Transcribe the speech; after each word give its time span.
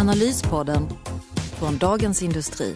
Analyspodden 0.00 0.88
från 1.58 1.78
Dagens 1.78 2.22
Industri. 2.22 2.74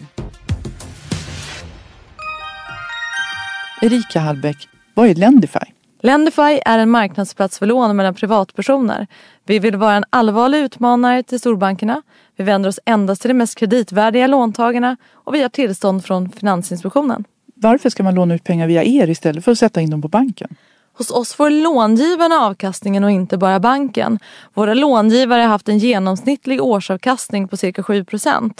Erika 3.81 4.19
Hallbäck, 4.19 4.67
vad 4.93 5.09
är 5.09 5.15
Lendify? 5.15 5.59
Lendify 6.01 6.59
är 6.65 6.79
en 6.79 6.89
marknadsplats 6.89 7.59
för 7.59 7.65
lån 7.65 7.95
mellan 7.95 8.13
privatpersoner. 8.13 9.07
Vi 9.45 9.59
vill 9.59 9.75
vara 9.75 9.95
en 9.95 10.03
allvarlig 10.09 10.59
utmanare 10.59 11.23
till 11.23 11.39
storbankerna. 11.39 12.01
Vi 12.35 12.43
vänder 12.43 12.69
oss 12.69 12.79
endast 12.85 13.21
till 13.21 13.29
de 13.29 13.33
mest 13.33 13.57
kreditvärdiga 13.57 14.27
låntagarna 14.27 14.97
och 15.11 15.35
vi 15.35 15.41
har 15.41 15.49
tillstånd 15.49 16.05
från 16.05 16.29
Finansinspektionen. 16.29 17.23
Varför 17.55 17.89
ska 17.89 18.03
man 18.03 18.15
låna 18.15 18.35
ut 18.35 18.43
pengar 18.43 18.67
via 18.67 18.83
er 18.83 19.09
istället 19.09 19.45
för 19.45 19.51
att 19.51 19.59
sätta 19.59 19.81
in 19.81 19.89
dem 19.89 20.01
på 20.01 20.07
banken? 20.07 20.55
Hos 20.97 21.11
oss 21.11 21.33
får 21.33 21.49
långivarna 21.49 22.35
avkastningen 22.35 23.03
och 23.03 23.11
inte 23.11 23.37
bara 23.37 23.59
banken. 23.59 24.19
Våra 24.53 24.73
långivare 24.73 25.41
har 25.41 25.49
haft 25.49 25.69
en 25.69 25.77
genomsnittlig 25.77 26.63
årsavkastning 26.63 27.47
på 27.47 27.57
cirka 27.57 27.81
7% 27.81 28.51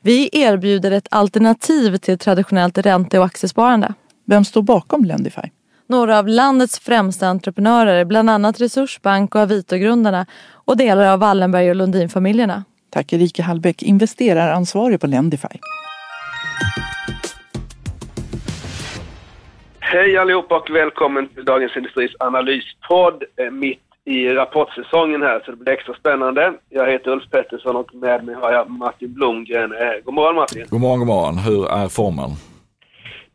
Vi 0.00 0.28
erbjuder 0.32 0.90
ett 0.90 1.08
alternativ 1.10 1.96
till 1.96 2.18
traditionellt 2.18 2.78
ränte 2.78 3.18
och 3.18 3.24
aktiesparande. 3.24 3.94
Vem 4.26 4.44
står 4.44 4.62
bakom 4.62 5.04
Lendify? 5.04 5.50
Några 5.86 6.18
av 6.18 6.28
landets 6.28 6.78
främsta 6.78 7.28
entreprenörer, 7.28 8.04
bland 8.04 8.30
annat 8.30 8.60
Resursbank 8.60 9.34
och 9.34 9.40
Avito-grundarna 9.40 10.26
och 10.52 10.76
delar 10.76 11.06
av 11.06 11.18
Wallenberg 11.18 11.70
och 11.70 11.76
Lundin-familjerna. 11.76 12.64
Tack 12.90 13.12
Erika 13.12 13.42
Hallbäck, 13.42 13.82
investeraransvarig 13.82 15.00
på 15.00 15.06
Lendify. 15.06 15.58
Hej 19.94 20.16
allihopa 20.16 20.56
och 20.56 20.70
välkommen 20.70 21.28
till 21.28 21.44
Dagens 21.44 21.76
Industris 21.76 22.10
analyspodd 22.18 23.24
eh, 23.36 23.50
mitt 23.50 23.80
i 24.04 24.28
rapportsäsongen 24.28 25.22
här 25.22 25.42
så 25.44 25.50
det 25.50 25.56
blir 25.56 25.72
extra 25.72 25.94
spännande. 25.94 26.52
Jag 26.68 26.92
heter 26.92 27.10
Ulf 27.10 27.30
Pettersson 27.30 27.76
och 27.76 27.94
med 27.94 28.24
mig 28.24 28.34
har 28.34 28.52
jag 28.52 28.70
Martin 28.70 29.12
Blomgren. 29.14 29.72
Eh, 29.72 30.04
god 30.04 30.14
morgon 30.14 30.34
Martin! 30.34 30.66
God 30.70 30.80
morgon, 30.80 30.98
god 30.98 31.08
morgon. 31.08 31.38
Hur 31.38 31.70
är 31.70 31.88
formen? 31.88 32.30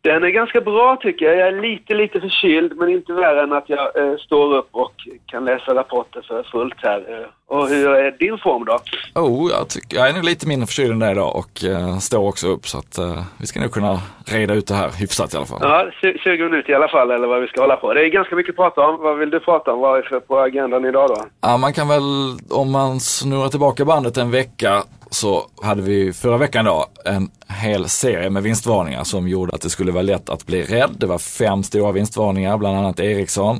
Den 0.01 0.23
är 0.23 0.29
ganska 0.29 0.61
bra 0.61 0.97
tycker 1.01 1.25
jag. 1.25 1.37
Jag 1.37 1.47
är 1.47 1.61
lite, 1.61 1.93
lite 1.93 2.21
förkyld 2.21 2.77
men 2.77 2.89
inte 2.89 3.13
värre 3.13 3.43
än 3.43 3.53
att 3.53 3.69
jag 3.69 3.97
eh, 3.97 4.17
står 4.17 4.57
upp 4.57 4.69
och 4.71 4.93
kan 5.25 5.45
läsa 5.45 5.75
rapporter 5.75 6.21
för 6.27 6.43
fullt 6.43 6.75
här. 6.77 6.99
Eh, 7.09 7.27
och 7.47 7.67
hur 7.67 7.89
är 7.89 8.11
din 8.11 8.37
form 8.37 8.65
då? 8.65 8.79
Oh, 9.15 9.51
jag, 9.51 9.69
tycker, 9.69 9.97
jag 9.97 10.09
är 10.09 10.13
nog 10.13 10.23
lite 10.23 10.47
mindre 10.47 10.67
förkyld 10.67 10.91
än 10.91 10.99
dig 10.99 11.11
idag 11.11 11.35
och 11.35 11.63
eh, 11.63 11.97
står 11.97 12.27
också 12.27 12.47
upp 12.47 12.67
så 12.67 12.77
att 12.77 12.97
eh, 12.97 13.23
vi 13.39 13.47
ska 13.47 13.59
nog 13.59 13.71
kunna 13.71 13.99
reda 14.25 14.53
ut 14.53 14.67
det 14.67 14.73
här 14.73 14.89
hyfsat 14.99 15.33
i 15.33 15.37
alla 15.37 15.45
fall. 15.45 15.59
Ja, 15.61 15.91
20 16.01 16.43
minuter 16.43 16.69
i 16.69 16.75
alla 16.75 16.87
fall 16.87 17.11
eller 17.11 17.27
vad 17.27 17.41
vi 17.41 17.47
ska 17.47 17.61
hålla 17.61 17.75
på. 17.75 17.93
Det 17.93 18.05
är 18.05 18.09
ganska 18.09 18.35
mycket 18.35 18.49
att 18.49 18.55
prata 18.55 18.81
om. 18.81 19.01
Vad 19.01 19.17
vill 19.17 19.29
du 19.29 19.39
prata 19.39 19.73
om? 19.73 19.79
Vad 19.79 19.99
är 19.99 20.03
för 20.03 20.19
på 20.19 20.39
agendan 20.39 20.85
idag 20.85 21.09
då? 21.09 21.25
Ja, 21.41 21.57
man 21.57 21.73
kan 21.73 21.87
väl, 21.87 22.03
om 22.49 22.71
man 22.71 22.99
snurrar 22.99 23.49
tillbaka 23.49 23.85
bandet 23.85 24.17
en 24.17 24.31
vecka 24.31 24.83
så 25.09 25.47
hade 25.61 25.81
vi 25.81 26.13
förra 26.13 26.37
veckan 26.37 26.65
då 26.65 26.85
en 27.05 27.31
hel 27.47 27.89
serie 27.89 28.29
med 28.29 28.43
vinstvarningar 28.43 29.03
som 29.03 29.27
gjorde 29.27 29.55
att 29.55 29.61
det 29.61 29.69
skulle 29.69 29.91
vara 29.91 30.03
lätt 30.03 30.29
att 30.29 30.45
bli 30.45 30.63
rädd. 30.63 30.95
Det 30.97 31.05
var 31.05 31.17
fem 31.17 31.63
stora 31.63 31.91
vinstvarningar, 31.91 32.57
bland 32.57 32.77
annat 32.77 32.99
Ericsson. 32.99 33.59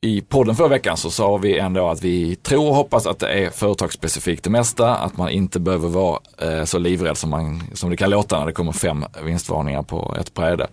I 0.00 0.20
podden 0.20 0.56
förra 0.56 0.68
veckan 0.68 0.96
så 0.96 1.10
sa 1.10 1.36
vi 1.36 1.58
ändå 1.58 1.88
att 1.88 2.02
vi 2.02 2.36
tror 2.36 2.68
och 2.68 2.74
hoppas 2.74 3.06
att 3.06 3.18
det 3.18 3.28
är 3.28 3.50
företagsspecifikt 3.50 4.44
det 4.44 4.50
mesta, 4.50 4.94
att 4.94 5.16
man 5.16 5.30
inte 5.30 5.60
behöver 5.60 5.88
vara 5.88 6.18
eh, 6.38 6.64
så 6.64 6.78
livrädd 6.78 7.18
som, 7.18 7.30
man, 7.30 7.62
som 7.72 7.90
det 7.90 7.96
kan 7.96 8.10
låta 8.10 8.38
när 8.38 8.46
det 8.46 8.52
kommer 8.52 8.72
fem 8.72 9.04
vinstvarningar 9.24 9.82
på 9.82 10.16
ett 10.20 10.34
bräde. 10.34 10.66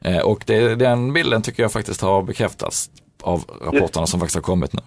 Eh, 0.00 0.18
och 0.18 0.44
det, 0.46 0.74
den 0.74 1.12
bilden 1.12 1.42
tycker 1.42 1.62
jag 1.62 1.72
faktiskt 1.72 2.00
har 2.00 2.22
bekräftats 2.22 2.90
av 3.22 3.44
rapporterna 3.60 4.06
som 4.06 4.20
faktiskt 4.20 4.34
har 4.34 4.42
kommit 4.42 4.72
nu. 4.72 4.80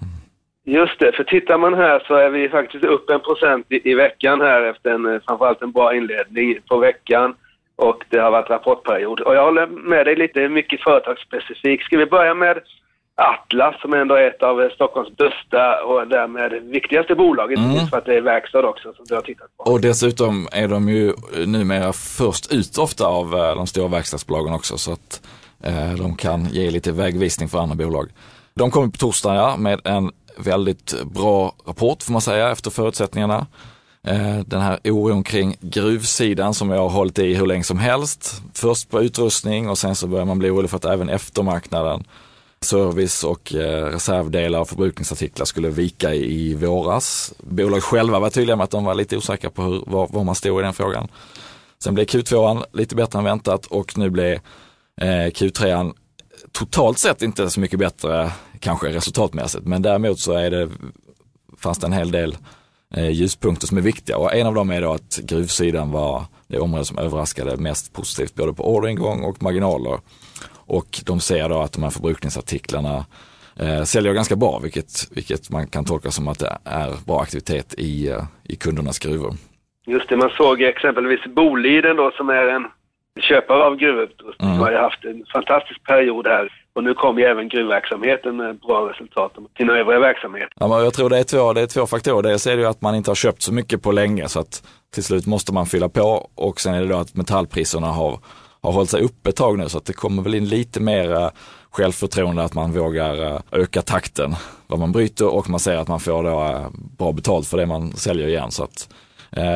Just 0.69 0.99
det, 0.99 1.11
för 1.11 1.23
tittar 1.23 1.57
man 1.57 1.73
här 1.73 2.03
så 2.07 2.13
är 2.15 2.29
vi 2.29 2.49
faktiskt 2.49 2.83
upp 2.83 3.09
en 3.09 3.19
procent 3.19 3.65
i, 3.69 3.91
i 3.91 3.93
veckan 3.93 4.41
här 4.41 4.61
efter 4.61 4.89
en, 4.89 5.05
eh, 5.05 5.21
framförallt 5.27 5.61
en 5.61 5.71
bra 5.71 5.95
inledning 5.95 6.59
på 6.69 6.77
veckan. 6.77 7.35
Och 7.75 8.03
det 8.09 8.19
har 8.19 8.31
varit 8.31 8.49
rapportperiod. 8.49 9.19
Och 9.19 9.35
jag 9.35 9.43
håller 9.43 9.67
med 9.67 10.05
dig 10.05 10.15
lite, 10.15 10.49
mycket 10.49 10.83
företagsspecifikt. 10.83 11.83
Ska 11.83 11.97
vi 11.97 12.05
börja 12.05 12.33
med 12.33 12.59
Atlas 13.15 13.81
som 13.81 13.93
ändå 13.93 14.15
är 14.15 14.27
ett 14.27 14.43
av 14.43 14.61
eh, 14.61 14.69
Stockholms 14.69 15.17
bästa 15.17 15.83
och 15.83 16.07
därmed 16.07 16.51
viktigaste 16.63 17.15
bolag, 17.15 17.51
inte 17.51 17.61
mm. 17.61 17.73
minst 17.73 17.89
för 17.89 17.97
att 17.97 18.05
det 18.05 18.15
är 18.15 18.21
verkstad 18.21 18.67
också 18.67 18.93
som 18.93 19.05
du 19.07 19.15
har 19.15 19.21
tittat 19.21 19.47
på. 19.57 19.71
Och 19.71 19.81
dessutom 19.81 20.47
är 20.51 20.67
de 20.67 20.89
ju 20.89 21.13
numera 21.45 21.93
först 21.93 22.53
ut 22.53 22.77
ofta 22.77 23.05
av 23.05 23.33
eh, 23.33 23.55
de 23.55 23.67
stora 23.67 23.87
verkstadsbolagen 23.87 24.53
också 24.53 24.77
så 24.77 24.91
att 24.91 25.21
eh, 25.63 25.93
de 25.97 26.15
kan 26.15 26.45
ge 26.45 26.71
lite 26.71 26.91
vägvisning 26.91 27.49
för 27.49 27.59
andra 27.59 27.75
bolag. 27.75 28.09
De 28.53 28.71
kommer 28.71 28.87
på 28.87 28.97
torsdag 28.97 29.35
ja, 29.35 29.57
med 29.57 29.81
en 29.83 30.11
väldigt 30.37 31.03
bra 31.03 31.53
rapport 31.65 32.03
får 32.03 32.11
man 32.13 32.21
säga 32.21 32.51
efter 32.51 32.71
förutsättningarna. 32.71 33.47
Eh, 34.03 34.39
den 34.45 34.61
här 34.61 34.79
oron 34.83 35.23
kring 35.23 35.55
gruvsidan 35.59 36.53
som 36.53 36.69
jag 36.69 36.81
har 36.81 36.89
hållit 36.89 37.19
i 37.19 37.33
hur 37.33 37.45
länge 37.45 37.63
som 37.63 37.77
helst. 37.77 38.41
Först 38.53 38.89
på 38.89 39.01
utrustning 39.01 39.69
och 39.69 39.77
sen 39.77 39.95
så 39.95 40.07
börjar 40.07 40.25
man 40.25 40.39
bli 40.39 40.49
orolig 40.49 40.69
för 40.69 40.77
att 40.77 40.85
även 40.85 41.09
eftermarknaden, 41.09 42.03
service 42.61 43.23
och 43.23 43.55
eh, 43.55 43.85
reservdelar 43.85 44.59
och 44.59 44.69
förbrukningsartiklar 44.69 45.45
skulle 45.45 45.69
vika 45.69 46.13
i 46.13 46.53
våras. 46.53 47.33
Bolag 47.39 47.83
själva 47.83 48.19
var 48.19 48.29
tydliga 48.29 48.55
med 48.55 48.63
att 48.63 48.71
de 48.71 48.85
var 48.85 48.95
lite 48.95 49.17
osäkra 49.17 49.49
på 49.49 49.63
hur, 49.63 49.83
var, 49.87 50.07
var 50.11 50.23
man 50.23 50.35
stod 50.35 50.59
i 50.59 50.63
den 50.63 50.73
frågan. 50.73 51.07
Sen 51.83 51.93
blev 51.93 52.05
Q2 52.05 52.63
lite 52.73 52.95
bättre 52.95 53.19
än 53.19 53.25
väntat 53.25 53.65
och 53.65 53.97
nu 53.97 54.09
blev 54.09 54.33
eh, 55.01 55.05
Q3 55.07 55.93
totalt 56.51 56.97
sett 56.97 57.21
inte 57.21 57.49
så 57.49 57.59
mycket 57.59 57.79
bättre 57.79 58.31
kanske 58.59 58.87
resultatmässigt, 58.87 59.65
men 59.65 59.81
däremot 59.81 60.19
så 60.19 60.33
är 60.33 60.51
det, 60.51 60.69
fanns 61.57 61.77
det 61.77 61.87
en 61.87 61.93
hel 61.93 62.11
del 62.11 62.37
eh, 62.95 63.09
ljuspunkter 63.09 63.67
som 63.67 63.77
är 63.77 63.81
viktiga 63.81 64.17
och 64.17 64.35
en 64.35 64.47
av 64.47 64.53
dem 64.53 64.71
är 64.71 64.81
då 64.81 64.91
att 64.91 65.19
gruvsidan 65.23 65.91
var 65.91 66.23
det 66.47 66.59
område 66.59 66.85
som 66.85 66.97
överraskade 66.97 67.57
mest 67.57 67.93
positivt 67.93 68.35
både 68.35 68.53
på 68.53 68.75
orderingång 68.75 69.23
och 69.23 69.43
marginaler. 69.43 69.99
Och 70.53 70.99
de 71.05 71.19
ser 71.19 71.49
då 71.49 71.59
att 71.59 71.73
de 71.73 71.83
här 71.83 71.89
förbrukningsartiklarna 71.89 73.05
eh, 73.59 73.83
säljer 73.83 74.13
ganska 74.13 74.35
bra, 74.35 74.59
vilket, 74.59 75.07
vilket 75.11 75.49
man 75.49 75.67
kan 75.67 75.85
tolka 75.85 76.11
som 76.11 76.27
att 76.27 76.39
det 76.39 76.57
är 76.63 77.05
bra 77.05 77.21
aktivitet 77.21 77.73
i, 77.77 78.09
eh, 78.09 78.23
i 78.43 78.55
kundernas 78.55 78.99
gruvor. 78.99 79.33
Just 79.85 80.09
det, 80.09 80.17
man 80.17 80.29
såg 80.29 80.61
exempelvis 80.61 81.19
Boliden 81.35 81.95
då 81.95 82.11
som 82.11 82.29
är 82.29 82.47
en 82.47 82.67
köpare 83.21 83.63
av 83.63 83.75
gruvutrustning 83.75 84.49
mm. 84.49 84.61
har 84.61 84.71
ju 84.71 84.77
haft 84.77 85.05
en 85.05 85.25
fantastisk 85.33 85.83
period 85.83 86.27
här 86.27 86.51
och 86.77 86.83
nu 86.83 86.93
kommer 86.93 87.21
ju 87.21 87.27
även 87.27 87.49
gruvverksamheten 87.49 88.37
med 88.37 88.59
bra 88.59 88.89
resultat 88.89 89.31
sina 89.57 89.73
övriga 89.73 89.99
verksamheter. 89.99 90.53
Ja, 90.59 90.67
men 90.67 90.83
jag 90.83 90.93
tror 90.93 91.09
det 91.09 91.17
är, 91.17 91.23
två, 91.23 91.53
det 91.53 91.61
är 91.61 91.67
två 91.67 91.85
faktorer. 91.85 92.29
Dels 92.29 92.47
är 92.47 92.55
det 92.55 92.61
ju 92.61 92.67
att 92.67 92.81
man 92.81 92.95
inte 92.95 93.09
har 93.09 93.15
köpt 93.15 93.41
så 93.41 93.53
mycket 93.53 93.83
på 93.83 93.91
länge 93.91 94.27
så 94.27 94.39
att 94.39 94.63
till 94.93 95.03
slut 95.03 95.25
måste 95.25 95.53
man 95.53 95.65
fylla 95.65 95.89
på 95.89 96.29
och 96.35 96.59
sen 96.59 96.73
är 96.73 96.81
det 96.81 96.87
då 96.87 96.97
att 96.97 97.15
metallpriserna 97.15 97.87
har, 97.87 98.19
har 98.61 98.71
hållit 98.71 98.89
sig 98.89 99.01
uppe 99.01 99.29
ett 99.29 99.35
tag 99.35 99.57
nu 99.57 99.69
så 99.69 99.77
att 99.77 99.85
det 99.85 99.93
kommer 99.93 100.23
väl 100.23 100.35
in 100.35 100.49
lite 100.49 100.79
mer 100.79 101.11
uh, 101.11 101.29
självförtroende 101.71 102.43
att 102.43 102.53
man 102.53 102.71
vågar 102.71 103.33
uh, 103.33 103.39
öka 103.51 103.81
takten 103.81 104.35
vad 104.67 104.79
man 104.79 104.91
bryter 104.91 105.35
och 105.35 105.49
man 105.49 105.59
ser 105.59 105.75
att 105.75 105.87
man 105.87 105.99
får 105.99 106.23
då 106.23 106.29
uh, 106.29 106.67
bra 106.97 107.11
betalt 107.11 107.47
för 107.47 107.57
det 107.57 107.65
man 107.65 107.91
säljer 107.93 108.27
igen. 108.27 108.51
Så 108.51 108.63
att, 108.63 108.89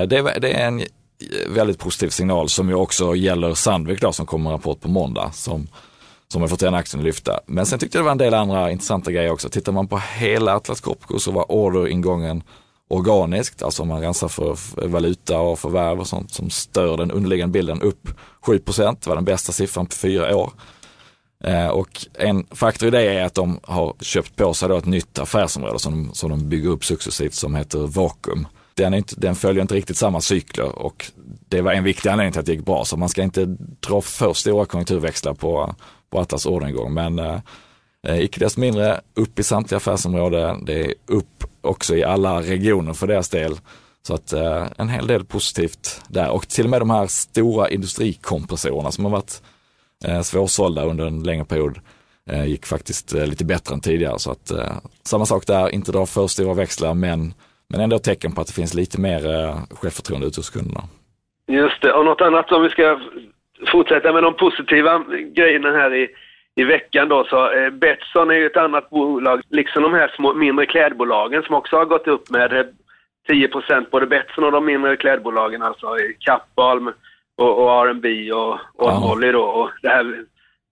det, 0.09 0.39
det 0.39 0.53
är 0.53 0.67
en 0.67 0.81
Eh, 1.21 1.51
väldigt 1.51 1.79
positiv 1.79 2.09
signal 2.09 2.49
som 2.49 2.69
ju 2.69 2.75
också 2.75 3.15
gäller 3.15 3.53
Sandvik 3.53 4.01
då 4.01 4.13
som 4.13 4.25
kommer 4.25 4.49
en 4.49 4.57
rapport 4.57 4.81
på 4.81 4.87
måndag 4.87 5.31
som, 5.33 5.67
som 6.27 6.41
har 6.41 6.49
fått 6.49 6.59
den 6.59 6.75
aktien 6.75 6.99
att 6.99 7.05
lyfta. 7.05 7.39
Men 7.45 7.65
sen 7.65 7.79
tyckte 7.79 7.97
jag 7.97 8.03
det 8.03 8.05
var 8.05 8.11
en 8.11 8.17
del 8.17 8.33
andra 8.33 8.71
intressanta 8.71 9.11
grejer 9.11 9.31
också. 9.31 9.49
Tittar 9.49 9.71
man 9.71 9.87
på 9.87 9.97
hela 9.97 10.55
Atlas 10.55 10.81
Copco 10.81 11.19
så 11.19 11.31
var 11.31 11.51
orderingången 11.51 12.43
organiskt, 12.87 13.63
alltså 13.63 13.81
om 13.81 13.87
man 13.87 14.01
rensar 14.01 14.27
för 14.27 14.57
valuta 14.87 15.39
och 15.39 15.59
förvärv 15.59 15.99
och 15.99 16.07
sånt 16.07 16.33
som 16.33 16.49
stör 16.49 16.97
den 16.97 17.11
underliggande 17.11 17.53
bilden 17.53 17.81
upp 17.81 18.07
7 18.41 18.59
Det 18.65 19.07
var 19.07 19.15
den 19.15 19.25
bästa 19.25 19.51
siffran 19.51 19.85
på 19.85 19.95
fyra 19.95 20.37
år. 20.37 20.51
Eh, 21.43 21.67
och 21.67 22.05
en 22.13 22.45
faktor 22.51 22.87
i 22.87 22.91
det 22.91 23.01
är 23.01 23.25
att 23.25 23.33
de 23.33 23.59
har 23.63 23.93
köpt 23.99 24.35
på 24.35 24.53
sig 24.53 24.69
då 24.69 24.77
ett 24.77 24.85
nytt 24.85 25.19
affärsområde 25.19 25.79
som 25.79 26.07
de, 26.07 26.13
som 26.13 26.29
de 26.29 26.49
bygger 26.49 26.69
upp 26.69 26.85
successivt 26.85 27.33
som 27.33 27.55
heter 27.55 27.79
Vakuum 27.79 28.47
den, 28.73 28.93
inte, 28.93 29.15
den 29.17 29.35
följer 29.35 29.61
inte 29.61 29.75
riktigt 29.75 29.97
samma 29.97 30.21
cykler 30.21 30.79
och 30.79 31.11
det 31.49 31.61
var 31.61 31.73
en 31.73 31.83
viktig 31.83 32.09
anledning 32.09 32.31
till 32.31 32.39
att 32.39 32.45
det 32.45 32.51
gick 32.51 32.65
bra. 32.65 32.85
Så 32.85 32.97
man 32.97 33.09
ska 33.09 33.23
inte 33.23 33.45
dra 33.79 34.01
för 34.01 34.33
stora 34.33 34.65
konjunkturväxlar 34.65 35.33
på, 35.33 35.75
på 36.09 36.19
Atlas 36.19 36.45
orderingång. 36.45 36.93
Men 36.93 37.19
eh, 37.19 38.19
icke 38.19 38.39
desto 38.39 38.59
mindre 38.59 39.01
upp 39.13 39.39
i 39.39 39.43
samtliga 39.43 39.77
affärsområden. 39.77 40.65
Det 40.65 40.81
är 40.81 40.93
upp 41.05 41.43
också 41.61 41.95
i 41.95 42.03
alla 42.03 42.41
regioner 42.41 42.93
för 42.93 43.07
deras 43.07 43.29
del. 43.29 43.59
Så 44.07 44.13
att 44.13 44.33
eh, 44.33 44.67
en 44.77 44.89
hel 44.89 45.07
del 45.07 45.25
positivt 45.25 46.01
där 46.07 46.29
och 46.29 46.47
till 46.47 46.63
och 46.63 46.69
med 46.69 46.81
de 46.81 46.89
här 46.89 47.07
stora 47.07 47.69
industrikompressorerna 47.69 48.91
som 48.91 49.05
har 49.05 49.11
varit 49.11 49.41
eh, 50.05 50.21
svårsålda 50.21 50.85
under 50.85 51.05
en 51.05 51.23
längre 51.23 51.45
period 51.45 51.79
eh, 52.29 52.45
gick 52.45 52.65
faktiskt 52.65 53.13
eh, 53.13 53.25
lite 53.25 53.45
bättre 53.45 53.73
än 53.73 53.81
tidigare. 53.81 54.19
Så 54.19 54.31
att 54.31 54.51
eh, 54.51 54.77
samma 55.03 55.25
sak 55.25 55.47
där, 55.47 55.69
inte 55.69 55.91
dra 55.91 56.05
för 56.05 56.27
stora 56.27 56.53
växlar 56.53 56.93
men, 56.93 57.33
men 57.71 57.81
ändå 57.81 57.99
tecken 57.99 58.31
på 58.31 58.41
att 58.41 58.47
det 58.47 58.53
finns 58.53 58.73
lite 58.73 59.01
mer 59.01 59.21
eh, 59.35 59.55
självförtroende 59.71 60.27
ute 60.27 60.39
hos 60.39 60.49
kunderna. 60.49 60.81
Just 61.47 61.81
det, 61.81 61.93
och 61.93 62.05
något 62.05 62.21
annat 62.21 62.51
om 62.51 62.63
vi 62.63 62.69
ska 62.69 62.99
fortsätta 63.71 64.13
med 64.13 64.23
de 64.23 64.33
positiva 64.33 65.03
grejerna 65.35 65.71
här 65.71 65.93
i, 65.93 66.07
i 66.55 66.63
veckan 66.63 67.09
då 67.09 67.23
så 67.23 67.51
eh, 67.51 67.69
Betsson 67.69 68.29
är 68.29 68.35
ju 68.35 68.45
ett 68.45 68.57
annat 68.57 68.89
bolag, 68.89 69.41
liksom 69.49 69.83
de 69.83 69.93
här 69.93 70.11
små, 70.15 70.33
mindre 70.33 70.65
klädbolagen 70.65 71.43
som 71.43 71.55
också 71.55 71.75
har 71.77 71.85
gått 71.85 72.07
upp 72.07 72.29
med 72.29 72.53
eh, 72.53 72.65
10 73.27 73.49
både 73.91 74.05
Betsson 74.05 74.43
och 74.43 74.51
de 74.51 74.65
mindre 74.65 74.97
klädbolagen, 74.97 75.61
alltså 75.61 75.99
i 75.99 76.17
Kappahl 76.19 76.93
och, 77.37 77.63
och 77.63 77.87
R&B 77.87 78.31
och, 78.31 78.53
och 78.53 78.91
Ja. 78.91 78.99
Molly 78.99 79.31
då. 79.31 79.43
Och 79.43 79.69
det 79.81 79.89
här 79.89 80.25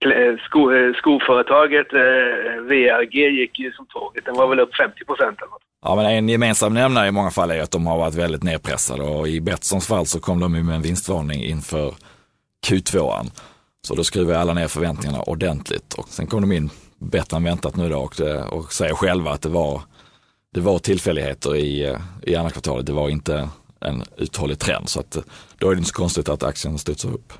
Eh, 0.04 0.36
sko, 0.46 0.72
eh, 0.72 0.92
skoföretaget 0.94 1.92
eh, 1.92 2.62
VRG 2.62 3.28
gick 3.40 3.58
ju 3.58 3.72
som 3.72 3.86
tåget, 3.86 4.24
den 4.24 4.34
var 4.34 4.46
väl 4.46 4.60
upp 4.60 4.76
50 4.76 4.94
eller 5.18 5.50
något. 5.50 5.62
Ja, 5.82 5.96
men 5.96 6.06
en 6.06 6.28
gemensam 6.28 6.74
nämnare 6.74 7.08
i 7.08 7.10
många 7.10 7.30
fall 7.30 7.50
är 7.50 7.62
att 7.62 7.70
de 7.70 7.86
har 7.86 7.98
varit 7.98 8.14
väldigt 8.14 8.42
nedpressade 8.42 9.02
och 9.02 9.28
i 9.28 9.40
Betssons 9.40 9.88
fall 9.88 10.06
så 10.06 10.20
kom 10.20 10.40
de 10.40 10.54
ju 10.54 10.62
med 10.62 10.74
en 10.74 10.82
vinstvarning 10.82 11.44
inför 11.44 11.94
Q2. 12.66 13.30
Så 13.82 13.94
då 13.94 14.04
skruvar 14.04 14.34
alla 14.34 14.54
ner 14.54 14.68
förväntningarna 14.68 15.22
ordentligt 15.22 15.94
och 15.94 16.08
sen 16.08 16.26
kom 16.26 16.40
de 16.40 16.52
in 16.52 16.70
bättre 16.98 17.36
än 17.36 17.44
väntat 17.44 17.76
nu 17.76 17.88
då 17.88 17.98
och, 17.98 18.14
det, 18.16 18.42
och 18.42 18.72
säger 18.72 18.94
själva 18.94 19.30
att 19.30 19.42
det 19.42 19.48
var, 19.48 19.82
det 20.54 20.60
var 20.60 20.78
tillfälligheter 20.78 21.56
i, 21.56 21.96
i 22.22 22.36
andra 22.36 22.50
kvartalet. 22.50 22.86
Det 22.86 22.92
var 22.92 23.08
inte 23.08 23.48
en 23.80 24.02
uthållig 24.16 24.58
trend 24.58 24.88
så 24.88 25.00
att 25.00 25.16
då 25.58 25.70
är 25.70 25.74
det 25.74 25.78
inte 25.78 25.88
så 25.88 25.94
konstigt 25.94 26.28
att 26.28 26.42
aktien 26.42 26.78
studsar 26.78 27.08
upp. 27.08 27.32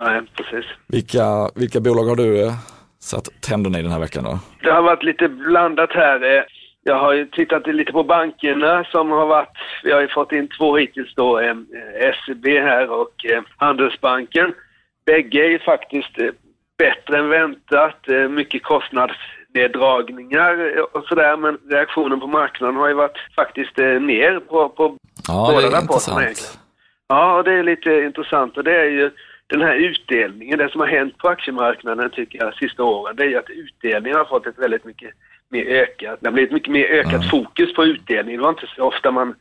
Nej, 0.00 0.20
precis. 0.36 0.70
Vilka, 0.88 1.50
vilka 1.54 1.80
bolag 1.80 2.04
har 2.04 2.16
du 2.16 2.46
eh, 2.46 2.52
satt 2.98 3.28
tänderna 3.40 3.78
i 3.78 3.82
den 3.82 3.92
här 3.92 4.00
veckan 4.00 4.24
då? 4.24 4.38
Det 4.62 4.70
har 4.70 4.82
varit 4.82 5.02
lite 5.02 5.28
blandat 5.28 5.92
här. 5.92 6.36
Eh, 6.36 6.42
Jag 6.82 6.98
har 6.98 7.12
ju 7.12 7.26
tittat 7.26 7.66
lite 7.66 7.92
på 7.92 8.04
bankerna 8.04 8.84
som 8.84 9.10
har 9.10 9.26
varit, 9.26 9.56
vi 9.84 9.92
har 9.92 10.00
ju 10.00 10.08
fått 10.08 10.32
in 10.32 10.48
två 10.58 10.76
hittills 10.76 11.14
då, 11.14 11.38
eh, 11.40 11.54
SEB 12.26 12.46
här 12.46 12.90
och 12.90 13.14
Handelsbanken. 13.56 14.52
Bägge 15.06 15.44
är 15.44 15.48
ju 15.48 15.58
faktiskt 15.58 16.16
bättre 16.78 17.18
än 17.18 17.28
väntat, 17.28 18.06
mycket 18.30 18.62
kostnadsneddragningar 18.62 20.80
och 20.96 21.04
sådär, 21.04 21.36
men 21.36 21.58
reaktionen 21.70 22.20
på 22.20 22.26
marknaden 22.26 22.76
har 22.76 22.88
ju 22.88 22.94
varit 22.94 23.18
faktiskt 23.36 23.76
ner 23.76 24.40
på, 24.40 24.68
på 24.68 24.96
Ja, 25.28 25.50
Båda 25.54 25.66
rapporterna 25.76 26.22
intressant. 26.28 26.58
Ja, 27.08 27.42
det 27.42 27.52
är 27.52 27.62
lite 27.62 27.90
intressant 27.90 28.56
och 28.56 28.64
det 28.64 28.76
är 28.80 28.84
ju 28.90 29.10
den 29.50 29.62
här 29.62 29.74
utdelningen, 29.74 30.58
det 30.58 30.68
som 30.68 30.80
har 30.80 30.88
hänt 30.88 31.18
på 31.18 31.28
aktiemarknaden 31.28 32.10
tycker 32.10 32.38
jag 32.38 32.54
sista 32.54 32.82
åren, 32.84 33.16
det 33.16 33.22
är 33.22 33.28
ju 33.28 33.36
att 33.36 33.50
utdelningen 33.50 34.18
har 34.18 34.24
fått 34.24 34.46
ett 34.46 34.58
väldigt 34.58 34.84
mycket 34.84 35.10
mer 35.48 35.64
ökat, 35.64 36.18
det 36.20 36.26
har 36.26 36.32
blivit 36.32 36.52
mycket 36.52 36.72
mer 36.72 36.84
ökat 36.84 37.12
Mm. 37.12 37.28
fokus 37.30 37.74
på 37.74 37.84
utdelning. 37.84 38.36
Det 38.36 38.42
var 38.42 38.50
inte 38.50 38.66
så 38.76 38.82
ofta 38.82 39.10
man 39.10 39.34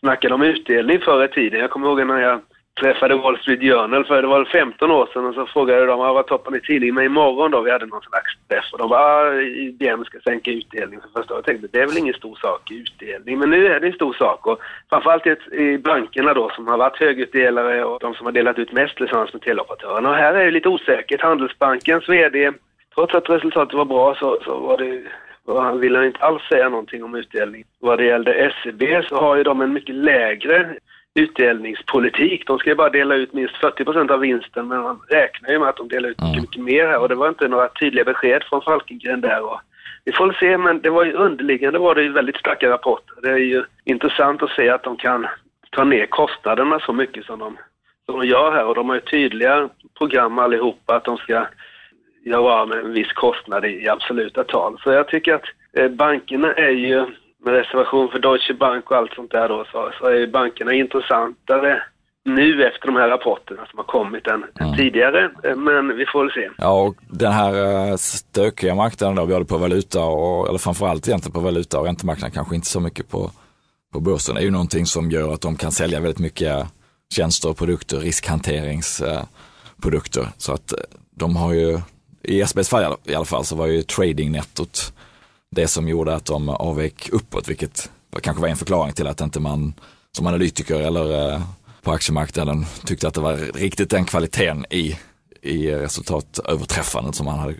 snackade 0.00 0.34
om 0.34 0.42
utdelning 0.42 1.00
förr 1.00 1.24
i 1.24 1.28
tiden. 1.28 1.60
Jag 1.60 1.70
kommer 1.70 1.86
ihåg 1.86 2.06
när 2.06 2.20
jag 2.20 2.40
träffade 2.80 3.14
Wall 3.16 3.38
Street 3.38 3.60
Journal 3.60 4.04
för 4.04 4.22
det 4.22 4.28
var 4.28 4.44
15 4.44 4.90
år 4.90 5.08
sedan 5.12 5.26
och 5.26 5.34
så 5.34 5.46
frågade 5.46 5.86
de 5.86 5.98
vad 5.98 6.26
toppar 6.26 6.50
ni 6.50 6.60
tidningen 6.60 6.94
med 6.94 7.04
imorgon 7.04 7.50
då? 7.50 7.60
Vi 7.60 7.70
hade 7.70 7.86
någon 7.86 8.02
slags 8.02 8.32
träff 8.48 8.64
och 8.72 8.78
de 8.78 8.88
bara 8.88 9.28
"Ah, 9.28 9.40
IBM 9.40 10.04
ska 10.04 10.18
sänka 10.20 10.50
utdelningen. 10.50 11.00
för 11.00 11.20
första 11.20 11.34
året. 11.34 11.46
Jag 11.46 11.60
tänkte 11.60 11.78
det 11.78 11.82
är 11.82 11.86
väl 11.86 11.98
ingen 11.98 12.14
stor 12.14 12.36
sak 12.36 12.70
i 12.70 12.74
utdelning 12.78 13.38
men 13.38 13.50
nu 13.50 13.66
är 13.66 13.80
det 13.80 13.86
en 13.86 13.92
stor 13.92 14.12
sak 14.12 14.46
och 14.46 14.60
framförallt 14.90 15.26
i, 15.26 15.36
i 15.52 15.78
bankerna 15.78 16.34
då 16.34 16.50
som 16.50 16.66
har 16.66 16.78
varit 16.78 16.96
högutdelare 17.00 17.84
och 17.84 17.98
de 18.00 18.14
som 18.14 18.26
har 18.26 18.32
delat 18.32 18.58
ut 18.58 18.72
mest 18.72 18.96
tillsammans 18.96 19.32
med 19.32 19.42
teleoperatörerna. 19.42 20.10
Och 20.10 20.16
här 20.16 20.34
är 20.34 20.44
det 20.44 20.50
lite 20.50 20.68
osäkert. 20.68 21.20
Handelsbankens 21.22 22.08
VD, 22.08 22.52
trots 22.94 23.14
att 23.14 23.30
resultatet 23.30 23.74
var 23.74 23.84
bra 23.84 24.14
så, 24.14 24.38
så 24.44 24.56
var 24.58 24.78
det 24.78 25.02
och 25.44 25.62
han 25.62 25.80
ville 25.80 26.06
inte 26.06 26.18
alls 26.18 26.42
säga 26.42 26.68
någonting 26.68 27.04
om 27.04 27.14
utdelning. 27.14 27.64
Vad 27.80 27.98
det 27.98 28.04
gällde 28.04 28.52
SEB 28.62 28.82
så 29.08 29.16
har 29.16 29.36
ju 29.36 29.42
de 29.42 29.60
en 29.60 29.72
mycket 29.72 29.94
lägre 29.94 30.76
utdelningspolitik. 31.14 32.46
De 32.46 32.58
ska 32.58 32.70
ju 32.70 32.76
bara 32.76 32.90
dela 32.90 33.14
ut 33.14 33.32
minst 33.32 33.54
40% 33.54 34.10
av 34.10 34.20
vinsten 34.20 34.68
men 34.68 34.82
man 34.82 35.00
räknar 35.08 35.50
ju 35.50 35.58
med 35.58 35.68
att 35.68 35.76
de 35.76 35.88
delar 35.88 36.08
ut 36.08 36.22
mycket, 36.22 36.42
mycket 36.42 36.62
mer 36.62 36.86
här 36.86 36.98
och 36.98 37.08
det 37.08 37.14
var 37.14 37.28
inte 37.28 37.48
några 37.48 37.68
tydliga 37.68 38.04
besked 38.04 38.42
från 38.42 38.62
Falkengren 38.62 39.20
där. 39.20 39.42
Och 39.42 39.60
vi 40.04 40.12
får 40.12 40.26
väl 40.26 40.36
se 40.36 40.58
men 40.58 40.80
det 40.80 40.90
var 40.90 41.04
ju 41.04 41.12
underliggande 41.12 41.78
var 41.78 41.94
det 41.94 42.02
ju 42.02 42.12
väldigt 42.12 42.36
starka 42.36 42.70
rapporter. 42.70 43.14
Det 43.22 43.30
är 43.30 43.36
ju 43.36 43.64
intressant 43.84 44.42
att 44.42 44.50
se 44.50 44.68
att 44.68 44.82
de 44.82 44.96
kan 44.96 45.26
ta 45.70 45.84
ner 45.84 46.06
kostnaderna 46.06 46.80
så 46.80 46.92
mycket 46.92 47.24
som 47.24 47.38
de, 47.38 47.58
som 48.06 48.20
de 48.20 48.26
gör 48.26 48.52
här 48.52 48.66
och 48.66 48.74
de 48.74 48.88
har 48.88 48.96
ju 48.96 49.00
tydliga 49.00 49.68
program 49.98 50.38
allihopa 50.38 50.96
att 50.96 51.04
de 51.04 51.16
ska 51.16 51.46
göra 52.24 52.52
av 52.52 52.68
med 52.68 52.78
en 52.78 52.92
viss 52.92 53.12
kostnad 53.12 53.64
i, 53.64 53.68
i 53.68 53.88
absoluta 53.88 54.44
tal. 54.44 54.78
Så 54.84 54.90
jag 54.90 55.08
tycker 55.08 55.34
att 55.34 55.44
eh, 55.72 55.88
bankerna 55.88 56.52
är 56.52 56.70
ju, 56.70 57.06
med 57.44 57.54
reservation 57.54 58.08
för 58.08 58.18
Deutsche 58.18 58.54
Bank 58.54 58.90
och 58.90 58.96
allt 58.96 59.14
sånt 59.14 59.30
där 59.30 59.48
då, 59.48 59.64
så, 59.72 59.90
så 59.98 60.06
är 60.06 60.26
bankerna 60.26 60.72
intressantare 60.72 61.82
nu 62.24 62.66
efter 62.66 62.86
de 62.86 62.96
här 62.96 63.08
rapporterna 63.08 63.66
som 63.70 63.78
har 63.78 63.84
kommit 63.84 64.26
än, 64.26 64.44
än 64.60 64.76
tidigare. 64.76 65.30
Eh, 65.44 65.56
Men 65.56 65.96
vi 65.96 66.06
får 66.06 66.24
väl 66.24 66.32
se. 66.32 66.50
Ja, 66.58 66.82
och 66.82 66.96
den 67.00 67.32
här 67.32 67.88
eh, 67.90 67.96
stökiga 67.96 68.74
marknaden 68.74 69.16
då, 69.16 69.26
både 69.26 69.44
på 69.44 69.58
valuta 69.58 70.04
och, 70.04 70.48
eller 70.48 70.58
framförallt 70.58 71.08
egentligen 71.08 71.32
på 71.32 71.40
valuta 71.40 71.80
och 71.80 71.86
räntemarknaden, 71.86 72.34
kanske 72.34 72.54
inte 72.54 72.66
så 72.66 72.80
mycket 72.80 73.08
på, 73.10 73.30
på 73.92 74.00
börsen, 74.00 74.36
är 74.36 74.40
ju 74.40 74.50
någonting 74.50 74.86
som 74.86 75.10
gör 75.10 75.32
att 75.32 75.40
de 75.40 75.56
kan 75.56 75.72
sälja 75.72 76.00
väldigt 76.00 76.18
mycket 76.18 76.66
tjänster 77.14 77.50
och 77.50 77.58
produkter, 77.58 77.96
riskhanteringsprodukter. 77.96 80.28
Så 80.38 80.52
att 80.52 80.72
eh, 80.72 80.78
de 81.16 81.36
har 81.36 81.52
ju, 81.52 81.78
i 82.22 82.40
SBs 82.40 82.68
fall 82.68 82.96
i 83.04 83.14
alla 83.14 83.24
fall, 83.24 83.44
så 83.44 83.56
var 83.56 83.66
ju 83.66 83.82
tradingnettot 83.82 84.92
det 85.54 85.68
som 85.68 85.88
gjorde 85.88 86.14
att 86.14 86.24
de 86.24 86.48
avvek 86.48 87.08
uppåt, 87.12 87.48
vilket 87.48 87.90
kanske 88.22 88.42
var 88.42 88.48
en 88.48 88.56
förklaring 88.56 88.92
till 88.92 89.06
att 89.06 89.20
inte 89.20 89.40
man 89.40 89.74
som 90.16 90.26
analytiker 90.26 90.80
eller 90.80 91.32
eh, 91.32 91.40
på 91.82 91.92
aktiemarknaden 91.92 92.64
tyckte 92.84 93.08
att 93.08 93.14
det 93.14 93.20
var 93.20 93.36
riktigt 93.54 93.90
den 93.90 94.04
kvaliteten 94.04 94.64
i, 94.70 94.98
i 95.42 95.70
resultatöverträffandet 95.70 97.14
som 97.14 97.26
man 97.26 97.38
hade, 97.38 97.54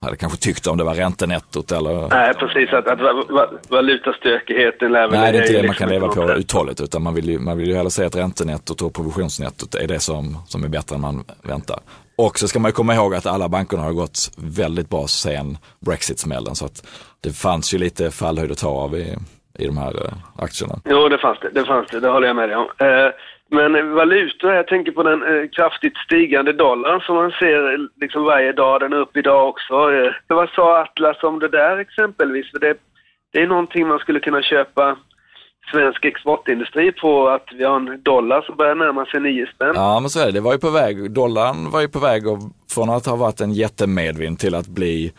hade 0.00 0.16
kanske 0.16 0.38
tyckt 0.38 0.66
om 0.66 0.78
det 0.78 0.84
var 0.84 0.94
räntenettot 0.94 1.72
eller 1.72 2.08
Nej, 2.08 2.34
precis. 2.34 2.72
Att, 2.72 2.86
att 2.88 3.00
va- 3.00 3.24
va- 3.28 3.50
valutastökigheten 3.68 4.92
väl... 4.92 5.10
Nej, 5.10 5.32
det 5.32 5.38
är 5.38 5.42
inte 5.42 5.52
det 5.52 5.58
man 5.58 5.62
liksom 5.62 5.74
kan 5.74 5.88
leva 5.88 6.08
på 6.08 6.32
uthålligt, 6.32 6.80
utan 6.80 7.02
man 7.02 7.14
vill 7.14 7.28
ju, 7.28 7.38
man 7.38 7.58
vill 7.58 7.68
ju 7.68 7.74
hellre 7.74 7.90
säga 7.90 8.06
att 8.06 8.16
räntenettot 8.16 8.82
och 8.82 8.94
provisionsnettot 8.94 9.74
är 9.74 9.88
det 9.88 10.00
som, 10.00 10.38
som 10.46 10.64
är 10.64 10.68
bättre 10.68 10.94
än 10.94 11.00
man 11.00 11.24
väntar. 11.42 11.80
Och 12.16 12.38
så 12.38 12.48
ska 12.48 12.58
man 12.58 12.72
komma 12.72 12.94
ihåg 12.94 13.14
att 13.14 13.26
alla 13.26 13.48
bankerna 13.48 13.82
har 13.82 13.92
gått 13.92 14.18
väldigt 14.36 14.90
bra 14.90 15.06
sen 15.06 15.56
Brexit-smällen, 15.86 16.54
så 16.54 16.64
att 16.64 16.86
det 17.22 17.32
fanns 17.32 17.74
ju 17.74 17.78
lite 17.78 18.10
fallhöjd 18.10 18.52
att 18.52 18.58
ta 18.58 18.68
av 18.68 18.94
i, 18.94 19.16
i 19.58 19.66
de 19.66 19.76
här 19.78 19.94
eh, 20.04 20.12
aktierna. 20.36 20.74
Jo, 20.84 21.08
det 21.08 21.18
fanns 21.18 21.38
det. 21.40 21.50
Det 21.50 21.64
fanns 21.64 21.90
det. 21.90 22.00
Det 22.00 22.08
håller 22.08 22.26
jag 22.26 22.36
med 22.36 22.48
dig 22.48 22.56
om. 22.56 22.68
Eh, 22.78 23.10
men 23.50 23.94
valutor, 23.94 24.52
jag 24.52 24.66
tänker 24.66 24.92
på 24.92 25.02
den 25.02 25.22
eh, 25.22 25.48
kraftigt 25.48 25.96
stigande 25.96 26.52
dollarn 26.52 27.00
som 27.00 27.16
man 27.16 27.30
ser 27.30 27.88
liksom 28.00 28.24
varje 28.24 28.52
dag. 28.52 28.80
Den 28.80 28.92
är 28.92 28.96
upp 28.96 29.16
idag 29.16 29.48
också. 29.48 29.74
Vad 30.26 30.48
sa 30.48 30.82
Atlas 30.82 31.22
om 31.22 31.38
det 31.38 31.48
där 31.48 31.78
exempelvis? 31.78 32.50
För 32.50 32.58
det, 32.58 32.74
det 33.32 33.42
är 33.42 33.46
någonting 33.46 33.86
man 33.86 33.98
skulle 33.98 34.20
kunna 34.20 34.42
köpa 34.42 34.96
svensk 35.70 36.04
exportindustri 36.04 36.92
på 36.92 37.28
att 37.28 37.46
vi 37.58 37.64
har 37.64 37.76
en 37.76 38.02
dollar 38.02 38.42
som 38.42 38.56
börjar 38.56 38.74
närma 38.74 39.06
sig 39.06 39.20
9 39.20 39.46
spänn. 39.46 39.72
Ja, 39.74 40.00
men 40.00 40.10
så 40.10 40.20
är 40.20 40.26
det. 40.26 40.32
Det 40.32 40.40
var 40.40 40.52
ju 40.52 40.58
på 40.58 40.70
väg, 40.70 41.10
dollarn 41.10 41.70
var 41.70 41.80
ju 41.80 41.88
på 41.88 41.98
väg 41.98 42.26
och 42.26 42.38
från 42.74 42.90
att 42.90 43.06
ha 43.06 43.16
varit 43.16 43.40
en 43.40 43.52
jättemedvind 43.52 44.38
till 44.38 44.54
att 44.54 44.68
bli 44.68 45.12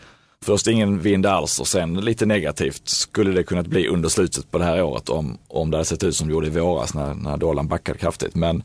först 0.46 0.66
ingen 0.66 0.98
vind 0.98 1.26
alls 1.26 1.60
och 1.60 1.66
sen 1.66 1.94
lite 1.94 2.26
negativt 2.26 2.88
skulle 2.88 3.30
det 3.30 3.42
kunnat 3.42 3.66
bli 3.66 3.88
under 3.88 4.08
slutet 4.08 4.50
på 4.50 4.58
det 4.58 4.64
här 4.64 4.82
året 4.82 5.08
om, 5.08 5.38
om 5.48 5.70
det 5.70 5.76
hade 5.76 5.84
sett 5.84 6.04
ut 6.04 6.14
som 6.14 6.28
det 6.28 6.32
gjorde 6.32 6.46
i 6.46 6.50
våras 6.50 6.94
när, 6.94 7.14
när 7.14 7.36
dollarn 7.36 7.68
backade 7.68 7.98
kraftigt. 7.98 8.34
Men 8.34 8.62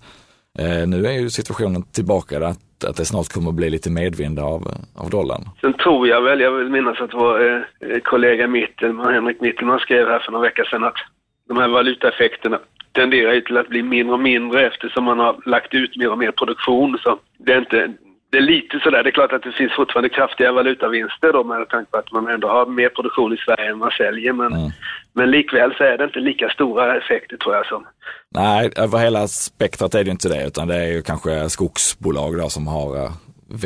eh, 0.59 0.87
nu 0.87 1.05
är 1.05 1.11
ju 1.11 1.29
situationen 1.29 1.83
tillbaka 1.83 2.39
där 2.39 2.47
att, 2.47 2.83
att 2.83 2.97
det 2.97 3.05
snart 3.05 3.29
kommer 3.29 3.49
att 3.49 3.55
bli 3.55 3.69
lite 3.69 3.89
medvind 3.89 4.39
av, 4.39 4.67
av 4.95 5.09
dollarn. 5.09 5.49
Sen 5.61 5.73
tror 5.73 6.07
jag 6.07 6.21
väl, 6.21 6.39
jag 6.39 6.51
vill 6.51 6.69
minnas 6.69 7.01
att 7.01 7.13
vår 7.13 7.41
eh, 7.41 7.99
kollega 8.03 8.47
Mittelman, 8.47 9.13
Henrik 9.13 9.41
Mittelman 9.41 9.79
skrev 9.79 10.07
här 10.07 10.19
för 10.19 10.31
några 10.31 10.45
veckor 10.45 10.63
sedan 10.63 10.83
att 10.83 10.97
de 11.51 11.57
här 11.61 11.67
valutaeffekterna 11.67 12.59
tenderar 12.91 13.33
ju 13.33 13.41
till 13.41 13.57
att 13.57 13.67
bli 13.69 13.83
mindre 13.83 14.13
och 14.13 14.19
mindre 14.19 14.67
eftersom 14.67 15.03
man 15.03 15.19
har 15.19 15.35
lagt 15.45 15.73
ut 15.73 15.97
mer 15.97 16.11
och 16.11 16.17
mer 16.17 16.31
produktion. 16.31 16.97
Så 17.03 17.19
det 17.37 17.53
är 17.53 17.57
inte, 17.57 17.93
det 18.29 18.37
är 18.37 18.41
lite 18.41 18.79
sådär, 18.83 19.03
det 19.03 19.09
är 19.09 19.19
klart 19.19 19.33
att 19.33 19.43
det 19.43 19.51
finns 19.51 19.71
fortfarande 19.75 20.09
kraftiga 20.09 20.51
valutavinster 20.51 21.33
då 21.33 21.43
med 21.43 21.69
tanke 21.69 21.91
på 21.91 21.97
att 21.97 22.11
man 22.11 22.27
ändå 22.27 22.47
har 22.47 22.65
mer 22.65 22.89
produktion 22.89 23.33
i 23.33 23.37
Sverige 23.37 23.71
än 23.71 23.77
man 23.77 23.91
säljer. 23.91 24.33
Men, 24.33 24.53
Mm. 24.53 24.69
men 25.13 25.31
likväl 25.31 25.73
så 25.77 25.83
är 25.83 25.97
det 25.97 26.03
inte 26.03 26.19
lika 26.19 26.49
stora 26.49 26.97
effekter 26.97 27.37
tror 27.37 27.55
jag 27.55 27.65
som 27.65 27.85
Nej, 28.35 28.71
över 28.77 28.97
hela 28.97 29.27
spektrat 29.27 29.95
är 29.95 30.03
det 30.03 30.11
inte 30.11 30.29
det, 30.29 30.47
utan 30.47 30.67
det 30.67 30.75
är 30.75 30.87
ju 30.87 31.01
kanske 31.01 31.49
skogsbolag 31.49 32.37
då 32.37 32.49
som 32.49 32.67
har 32.67 32.95
eh, 33.03 33.11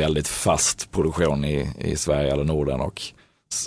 väldigt 0.02 0.28
fast 0.28 0.92
produktion 0.94 1.44
i, 1.44 1.66
i 1.80 1.96
Sverige 1.96 2.32
eller 2.32 2.44
Norden 2.44 2.80
och 2.80 3.00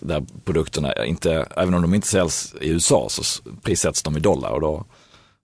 där 0.01 0.23
produkterna 0.45 1.05
inte, 1.05 1.45
även 1.57 1.73
om 1.73 1.81
de 1.81 1.93
inte 1.93 2.07
säljs 2.07 2.55
i 2.61 2.71
USA 2.71 3.07
så 3.09 3.43
prissätts 3.63 4.03
de 4.03 4.17
i 4.17 4.19
dollar 4.19 4.51
och 4.51 4.61
då, 4.61 4.85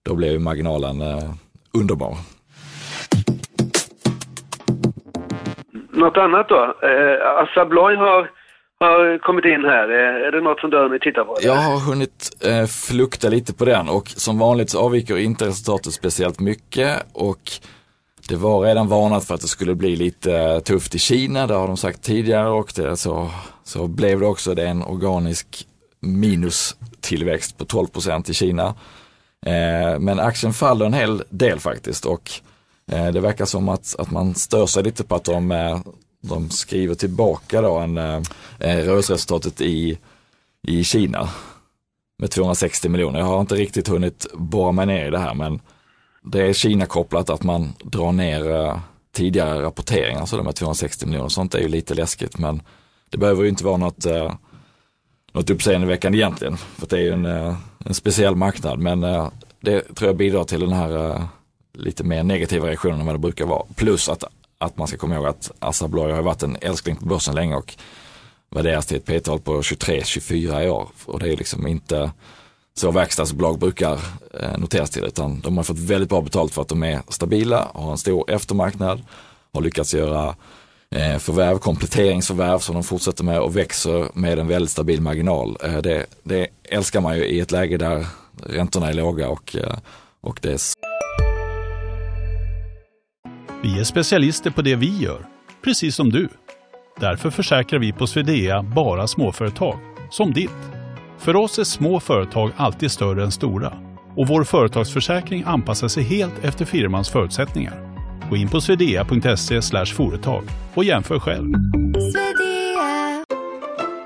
då 0.02 0.14
blir 0.14 0.32
ju 0.32 0.38
marginalen 0.38 1.00
eh, 1.00 1.30
underbar. 1.72 2.16
Något 5.92 6.16
annat 6.16 6.48
då? 6.48 6.74
Eh, 6.82 7.42
Assa 7.42 7.60
Abloy 7.60 7.96
har, 7.96 8.30
har 8.80 9.18
kommit 9.18 9.44
in 9.44 9.64
här. 9.64 9.88
Eh, 9.90 10.26
är 10.26 10.32
det 10.32 10.40
något 10.40 10.60
som 10.60 10.70
du 10.70 10.76
har 10.76 10.84
hunnit 10.84 11.02
titta 11.02 11.24
på? 11.24 11.36
Jag 11.42 11.54
har 11.54 11.80
hunnit 11.80 12.30
eh, 12.44 12.66
flukta 12.66 13.28
lite 13.28 13.54
på 13.54 13.64
den 13.64 13.88
och 13.88 14.08
som 14.08 14.38
vanligt 14.38 14.70
så 14.70 14.80
avviker 14.80 15.18
inte 15.18 15.46
resultatet 15.46 15.92
speciellt 15.92 16.40
mycket 16.40 17.06
och 17.12 17.50
det 18.28 18.36
var 18.36 18.60
redan 18.60 18.88
varnat 18.88 19.24
för 19.24 19.34
att 19.34 19.40
det 19.40 19.48
skulle 19.48 19.74
bli 19.74 19.96
lite 19.96 20.34
eh, 20.34 20.58
tufft 20.58 20.94
i 20.94 20.98
Kina, 20.98 21.46
det 21.46 21.54
har 21.54 21.66
de 21.66 21.76
sagt 21.76 22.02
tidigare 22.02 22.48
och 22.48 22.72
det, 22.76 22.96
så, 22.96 23.30
så 23.64 23.86
blev 23.86 24.20
det 24.20 24.26
också 24.26 24.54
det 24.54 24.68
en 24.68 24.82
organisk 24.82 25.66
minustillväxt 26.00 27.58
på 27.58 27.64
12 27.64 27.86
procent 27.86 28.28
i 28.28 28.34
Kina. 28.34 28.74
Eh, 29.46 29.98
men 29.98 30.20
aktien 30.20 30.52
faller 30.52 30.86
en 30.86 30.92
hel 30.92 31.22
del 31.30 31.60
faktiskt 31.60 32.06
och 32.06 32.30
eh, 32.92 33.06
det 33.06 33.20
verkar 33.20 33.44
som 33.44 33.68
att, 33.68 33.96
att 33.98 34.10
man 34.10 34.34
stör 34.34 34.66
sig 34.66 34.82
lite 34.82 35.04
på 35.04 35.14
att 35.14 35.24
de, 35.24 35.52
eh, 35.52 35.80
de 36.22 36.50
skriver 36.50 36.94
tillbaka 36.94 37.60
då 37.60 37.76
en, 37.76 37.98
eh, 37.98 38.22
eh 38.58 38.76
rörelseresultatet 38.76 39.60
i, 39.60 39.98
i 40.62 40.84
Kina 40.84 41.28
med 42.18 42.30
260 42.30 42.88
miljoner. 42.88 43.18
Jag 43.18 43.26
har 43.26 43.40
inte 43.40 43.54
riktigt 43.54 43.88
hunnit 43.88 44.26
borra 44.34 44.72
mig 44.72 44.86
ner 44.86 45.06
i 45.06 45.10
det 45.10 45.18
här 45.18 45.34
men 45.34 45.60
det 46.26 46.42
är 46.42 46.52
Kina-kopplat 46.52 47.30
att 47.30 47.42
man 47.42 47.74
drar 47.82 48.12
ner 48.12 48.50
eh, 48.50 48.78
tidigare 49.12 49.62
rapporteringar, 49.62 50.26
så 50.26 50.36
de 50.36 50.46
här 50.46 50.52
260 50.52 51.06
miljoner. 51.06 51.28
Sånt 51.28 51.54
är 51.54 51.58
ju 51.58 51.68
lite 51.68 51.94
läskigt 51.94 52.38
men 52.38 52.62
det 53.10 53.18
behöver 53.18 53.42
ju 53.42 53.48
inte 53.48 53.64
vara 53.64 53.76
något, 53.76 54.06
eh, 54.06 54.34
något 55.32 55.50
uppseendeväckande 55.50 56.18
egentligen. 56.18 56.56
För 56.56 56.86
det 56.86 56.96
är 56.96 57.00
ju 57.00 57.12
en, 57.12 57.26
eh, 57.26 57.56
en 57.84 57.94
speciell 57.94 58.36
marknad 58.36 58.78
men 58.78 59.00
det 59.60 59.80
tror 59.94 60.08
jag 60.08 60.16
bidrar 60.16 60.44
till 60.44 60.60
den 60.60 60.72
här 60.72 61.22
lite 61.72 62.04
mer 62.04 62.22
negativa 62.22 62.66
reaktionen 62.66 63.00
än 63.00 63.06
vad 63.06 63.14
det 63.14 63.18
brukar 63.18 63.46
vara. 63.46 63.66
Plus 63.74 64.08
att, 64.08 64.24
att 64.58 64.78
man 64.78 64.88
ska 64.88 64.96
komma 64.96 65.14
ihåg 65.14 65.26
att 65.26 65.50
Assa 65.58 65.84
Abloy 65.84 66.12
har 66.12 66.22
varit 66.22 66.42
en 66.42 66.56
älskling 66.60 66.96
på 66.96 67.06
börsen 67.06 67.34
länge 67.34 67.54
och 67.54 67.74
värderas 68.50 68.86
till 68.86 68.96
ett 68.96 69.04
P-tal 69.04 69.40
på 69.40 69.62
23-24 69.62 70.62
i 70.64 70.70
år. 70.70 70.88
Och 71.04 71.20
det 71.20 71.32
är 71.32 71.36
liksom 71.36 71.66
inte 71.66 72.10
så 72.78 72.90
verkstadsbolag 72.90 73.58
brukar 73.58 73.92
eh, 74.40 74.58
noteras 74.58 74.90
till, 74.90 75.04
utan 75.04 75.40
de 75.40 75.56
har 75.56 75.64
fått 75.64 75.78
väldigt 75.78 76.08
bra 76.08 76.20
betalt 76.20 76.54
för 76.54 76.62
att 76.62 76.68
de 76.68 76.82
är 76.82 77.00
stabila, 77.08 77.68
har 77.74 77.90
en 77.90 77.98
stor 77.98 78.30
eftermarknad, 78.30 79.02
har 79.52 79.60
lyckats 79.60 79.94
göra 79.94 80.34
eh, 80.90 81.18
förvärv, 81.18 81.58
kompletteringsförvärv 81.58 82.58
som 82.58 82.74
de 82.74 82.84
fortsätter 82.84 83.24
med 83.24 83.40
och 83.40 83.56
växer 83.56 84.08
med 84.14 84.38
en 84.38 84.48
väldigt 84.48 84.70
stabil 84.70 85.00
marginal. 85.00 85.56
Eh, 85.64 85.78
det, 85.78 86.06
det 86.22 86.48
älskar 86.62 87.00
man 87.00 87.16
ju 87.16 87.24
i 87.24 87.40
ett 87.40 87.50
läge 87.50 87.76
där 87.76 88.06
räntorna 88.46 88.88
är 88.88 88.94
låga 88.94 89.28
och, 89.28 89.56
och 90.20 90.38
det 90.42 90.52
är... 90.52 90.60
Vi 93.62 93.80
är 93.80 93.84
specialister 93.84 94.50
på 94.50 94.62
det 94.62 94.76
vi 94.76 94.98
gör, 94.98 95.26
precis 95.64 95.94
som 95.96 96.10
du. 96.10 96.28
Därför 97.00 97.30
försäkrar 97.30 97.80
vi 97.80 97.92
på 97.92 98.06
Swedea 98.06 98.62
bara 98.62 99.06
småföretag, 99.06 99.78
som 100.10 100.32
ditt. 100.32 100.75
För 101.18 101.36
oss 101.36 101.58
är 101.58 101.64
små 101.64 102.00
företag 102.00 102.52
alltid 102.56 102.90
större 102.90 103.24
än 103.24 103.32
stora 103.32 103.72
och 104.16 104.28
vår 104.28 104.44
företagsförsäkring 104.44 105.44
anpassar 105.46 105.88
sig 105.88 106.02
helt 106.02 106.44
efter 106.44 106.64
firmans 106.64 107.08
förutsättningar. 107.08 107.96
Gå 108.30 108.36
in 108.36 108.48
på 108.48 108.60
swedea.se 108.60 109.86
företag 109.86 110.44
och 110.74 110.84
jämför 110.84 111.18
själv. 111.18 111.54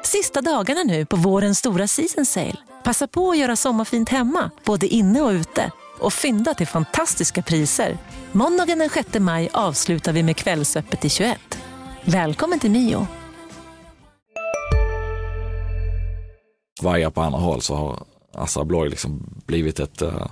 Sista 0.02 0.42
dagarna 0.42 0.82
nu 0.82 1.06
på 1.06 1.16
vårens 1.16 1.58
stora 1.58 1.86
season 1.86 2.26
sale. 2.26 2.56
Passa 2.84 3.06
på 3.06 3.30
att 3.30 3.38
göra 3.38 3.56
sommarfint 3.56 4.08
hemma, 4.08 4.50
både 4.64 4.86
inne 4.86 5.20
och 5.20 5.30
ute 5.30 5.70
och 5.98 6.12
fynda 6.12 6.54
till 6.54 6.66
fantastiska 6.66 7.42
priser. 7.42 7.98
Måndagen 8.32 8.78
den 8.78 8.90
6 8.90 9.18
maj 9.18 9.48
avslutar 9.52 10.12
vi 10.12 10.22
med 10.22 10.36
Kvällsöppet 10.36 11.04
i 11.04 11.08
21. 11.08 11.38
Välkommen 12.04 12.58
till 12.58 12.70
Mio. 12.70 13.06
Vajar 16.82 17.10
på 17.10 17.20
andra 17.20 17.38
håll 17.38 17.60
så 17.60 17.74
har 17.74 17.98
Assa 18.34 18.60
Abloy 18.60 18.88
liksom 18.88 19.20
blivit 19.46 19.80
ett, 19.80 20.02
uh, 20.02 20.26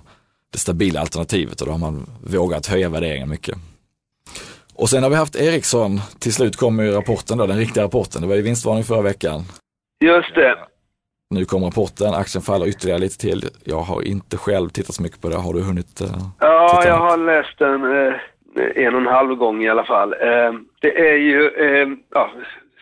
det 0.52 0.59
stabila 0.59 1.00
alternativet 1.00 1.61
och 1.61 1.67
då 1.67 1.73
har 1.73 1.78
man 1.78 2.07
vågat 2.21 2.67
höja 2.67 2.88
värderingen 2.88 3.28
mycket. 3.28 3.59
Och 4.75 4.88
sen 4.88 5.02
har 5.02 5.11
vi 5.11 5.17
haft 5.17 5.37
Ericsson, 5.37 6.00
till 6.21 6.35
slut 6.35 6.57
kommer 6.57 6.83
ju 6.83 6.90
rapporten 6.90 7.38
då, 7.38 7.47
den 7.47 7.59
riktiga 7.59 7.85
rapporten. 7.85 8.23
Det 8.23 8.28
var 8.28 8.35
ju 8.35 8.43
vinstvarning 8.43 8.85
förra 8.85 9.02
veckan. 9.02 9.40
Just 10.00 10.35
det. 10.35 10.55
Nu 11.31 11.45
kom 11.45 11.64
rapporten, 11.64 12.14
aktien 12.14 12.43
faller 12.43 12.67
ytterligare 12.67 13.00
lite 13.00 13.19
till. 13.19 13.45
Jag 13.64 13.81
har 13.81 14.02
inte 14.02 14.37
själv 14.37 14.69
tittat 14.69 14.95
så 14.95 15.02
mycket 15.02 15.21
på 15.21 15.28
det. 15.28 15.37
Har 15.37 15.55
du 15.55 15.62
hunnit? 15.62 16.00
Uh, 16.02 16.09
ja, 16.40 16.83
jag 16.87 16.99
har 16.99 17.17
läst 17.17 17.59
den 17.59 17.85
uh, 17.85 18.14
en 18.76 18.95
och 18.95 19.00
en 19.00 19.07
halv 19.07 19.35
gång 19.35 19.64
i 19.64 19.69
alla 19.69 19.85
fall. 19.85 20.14
Uh, 20.14 20.52
det 20.81 21.11
är 21.11 21.17
ju, 21.17 21.50
ja, 22.11 22.31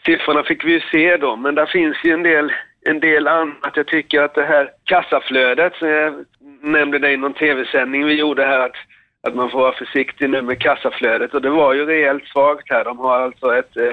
siffrorna 0.05 0.43
fick 0.43 0.65
vi 0.65 0.73
ju 0.73 0.81
se 0.81 1.17
då, 1.17 1.37
men 1.37 1.55
där 1.55 1.67
finns 1.67 1.97
ju 2.05 2.13
en 2.13 2.23
del 2.23 2.53
en 2.87 3.01
del 3.01 3.29
annat. 3.29 3.77
Jag 3.77 3.87
tycker 3.87 4.23
att 4.23 4.35
det 4.35 4.45
här 4.45 4.71
kassaflödet, 4.85 5.75
som 5.75 5.89
jag 5.89 6.25
nämnde 6.63 6.99
det 6.99 7.13
i 7.13 7.17
någon 7.17 7.35
tv-sändning 7.35 8.05
vi 8.05 8.15
gjorde 8.15 8.47
här, 8.47 8.61
att, 8.61 8.77
att 9.29 9.35
man 9.35 9.51
får 9.51 9.59
vara 9.59 9.73
försiktig 9.73 10.31
nu 10.31 10.43
med 10.43 10.61
kassaflödet. 10.61 11.35
Och 11.35 11.43
det 11.43 11.51
var 11.51 11.75
ju 11.75 11.87
rejält 11.87 12.27
svagt 12.27 12.71
här. 12.71 12.85
De 12.85 12.99
har 12.99 13.21
alltså 13.21 13.57
ett 13.57 13.77
eh, 13.77 13.93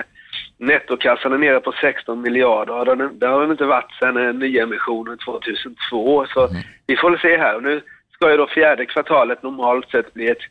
nettokassan 0.58 1.34
är 1.34 1.38
nere 1.38 1.60
på 1.60 1.72
16 1.82 2.22
miljarder. 2.22 2.90
Och 2.90 2.98
det, 2.98 3.28
har 3.28 3.42
de 3.42 3.52
inte 3.52 3.66
varit 3.66 3.92
sedan 4.00 4.18
eh, 4.18 4.34
nyemissionen 4.34 5.18
2002. 5.18 6.26
Så 6.26 6.48
mm. 6.48 6.62
vi 6.88 6.98
får 6.98 7.10
väl 7.10 7.20
se 7.20 7.38
här. 7.38 7.56
Och 7.56 7.64
nu 7.64 7.82
ska 8.14 8.32
ju 8.32 8.38
då 8.38 8.48
fjärde 8.48 8.86
kvartalet 8.86 9.44
normalt 9.44 9.90
sett 9.90 10.14
bli 10.14 10.28
ett 10.28 10.44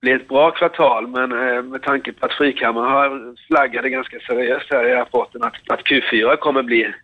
bli 0.00 0.12
ett 0.12 0.28
bra 0.28 0.50
kvartal, 0.50 1.06
men 1.06 1.32
eh, 1.32 1.62
med 1.62 1.82
tanke 1.82 2.12
på 2.12 2.26
att 2.26 2.32
Frikammaren 2.32 2.92
har 2.92 3.34
flaggade 3.46 3.90
ganska 3.90 4.18
seriöst 4.18 4.66
här 4.70 4.88
i 4.88 4.94
rapporten 4.94 5.42
att, 5.42 5.54
att 5.68 5.80
Q4 5.80 6.36
kommer 6.36 6.62
bli 6.62 6.94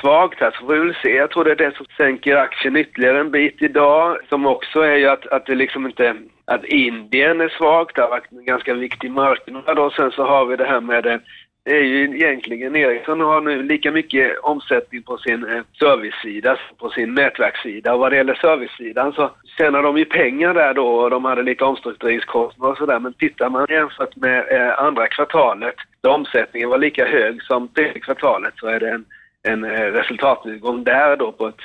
svagt 0.00 0.40
här, 0.40 0.50
så 0.50 0.66
får 0.66 0.72
vi 0.72 0.78
väl 0.78 0.96
se. 1.02 1.16
Jag 1.16 1.30
tror 1.30 1.44
det 1.44 1.50
är 1.50 1.56
det 1.56 1.76
som 1.76 1.86
sänker 1.96 2.36
aktien 2.36 2.76
ytterligare 2.76 3.20
en 3.20 3.30
bit 3.30 3.62
idag, 3.62 4.18
som 4.28 4.46
också 4.46 4.80
är 4.80 4.96
ju 4.96 5.06
att, 5.06 5.26
att 5.26 5.46
det 5.46 5.54
liksom 5.54 5.86
inte, 5.86 6.16
att 6.44 6.64
Indien 6.64 7.40
är 7.40 7.48
svagt, 7.48 7.96
det 7.96 8.02
har 8.02 8.08
varit 8.08 8.32
en 8.32 8.44
ganska 8.44 8.74
viktig 8.74 9.10
marknad 9.10 9.78
och 9.78 9.92
sen 9.92 10.10
så 10.10 10.24
har 10.24 10.46
vi 10.46 10.56
det 10.56 10.66
här 10.66 10.80
med 10.80 11.04
det 11.04 11.20
det 11.64 11.76
är 11.76 11.82
ju 11.82 12.04
egentligen, 12.04 12.76
Ericsson 12.76 13.20
har 13.20 13.40
nu 13.40 13.62
lika 13.62 13.90
mycket 13.90 14.38
omsättning 14.38 15.02
på 15.02 15.18
sin 15.18 15.44
eh, 15.44 15.62
servicesida 15.78 16.02
servicesida, 16.12 16.58
på 16.78 16.90
sin 16.90 17.14
nätverkssida. 17.14 17.94
Och 17.94 18.00
vad 18.00 18.12
det 18.12 18.16
gäller 18.16 18.34
servicesidan 18.34 19.12
så 19.12 19.30
tjänar 19.58 19.82
de 19.82 19.98
ju 19.98 20.04
pengar 20.04 20.54
där 20.54 20.74
då 20.74 20.86
och 20.86 21.10
de 21.10 21.24
hade 21.24 21.42
lite 21.42 21.64
omstruktureringskostnader 21.64 22.72
och 22.72 22.78
sådär. 22.78 22.98
Men 22.98 23.12
tittar 23.12 23.50
man 23.50 23.66
jämfört 23.68 24.16
med 24.16 24.38
eh, 24.50 24.78
andra 24.78 25.08
kvartalet, 25.08 25.74
där 26.00 26.10
omsättningen 26.10 26.68
var 26.68 26.78
lika 26.78 27.06
hög 27.06 27.42
som 27.42 27.68
tredje 27.68 28.00
kvartalet, 28.00 28.54
så 28.56 28.66
är 28.66 28.80
det 28.80 28.90
en 28.90 29.04
en 29.42 29.64
eh, 29.64 29.92
resultatnedgång 29.92 30.84
där 30.84 31.16
då 31.16 31.32
på 31.32 31.46
ett 31.46 31.60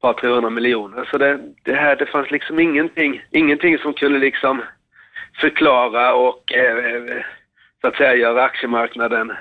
par 0.00 0.12
300 0.12 0.50
miljoner. 0.50 1.08
Så 1.10 1.18
det, 1.18 1.40
det 1.62 1.74
här, 1.74 1.96
det 1.96 2.06
fanns 2.06 2.30
liksom 2.30 2.58
ingenting, 2.58 3.22
ingenting 3.30 3.78
som 3.78 3.94
kunde 3.94 4.18
liksom 4.18 4.62
förklara 5.40 6.14
och 6.14 6.52
eh, 6.52 7.22
så 7.80 7.86
att 7.86 7.96
säga 7.96 8.14
göra 8.14 8.44
aktiemarknaden 8.44 9.32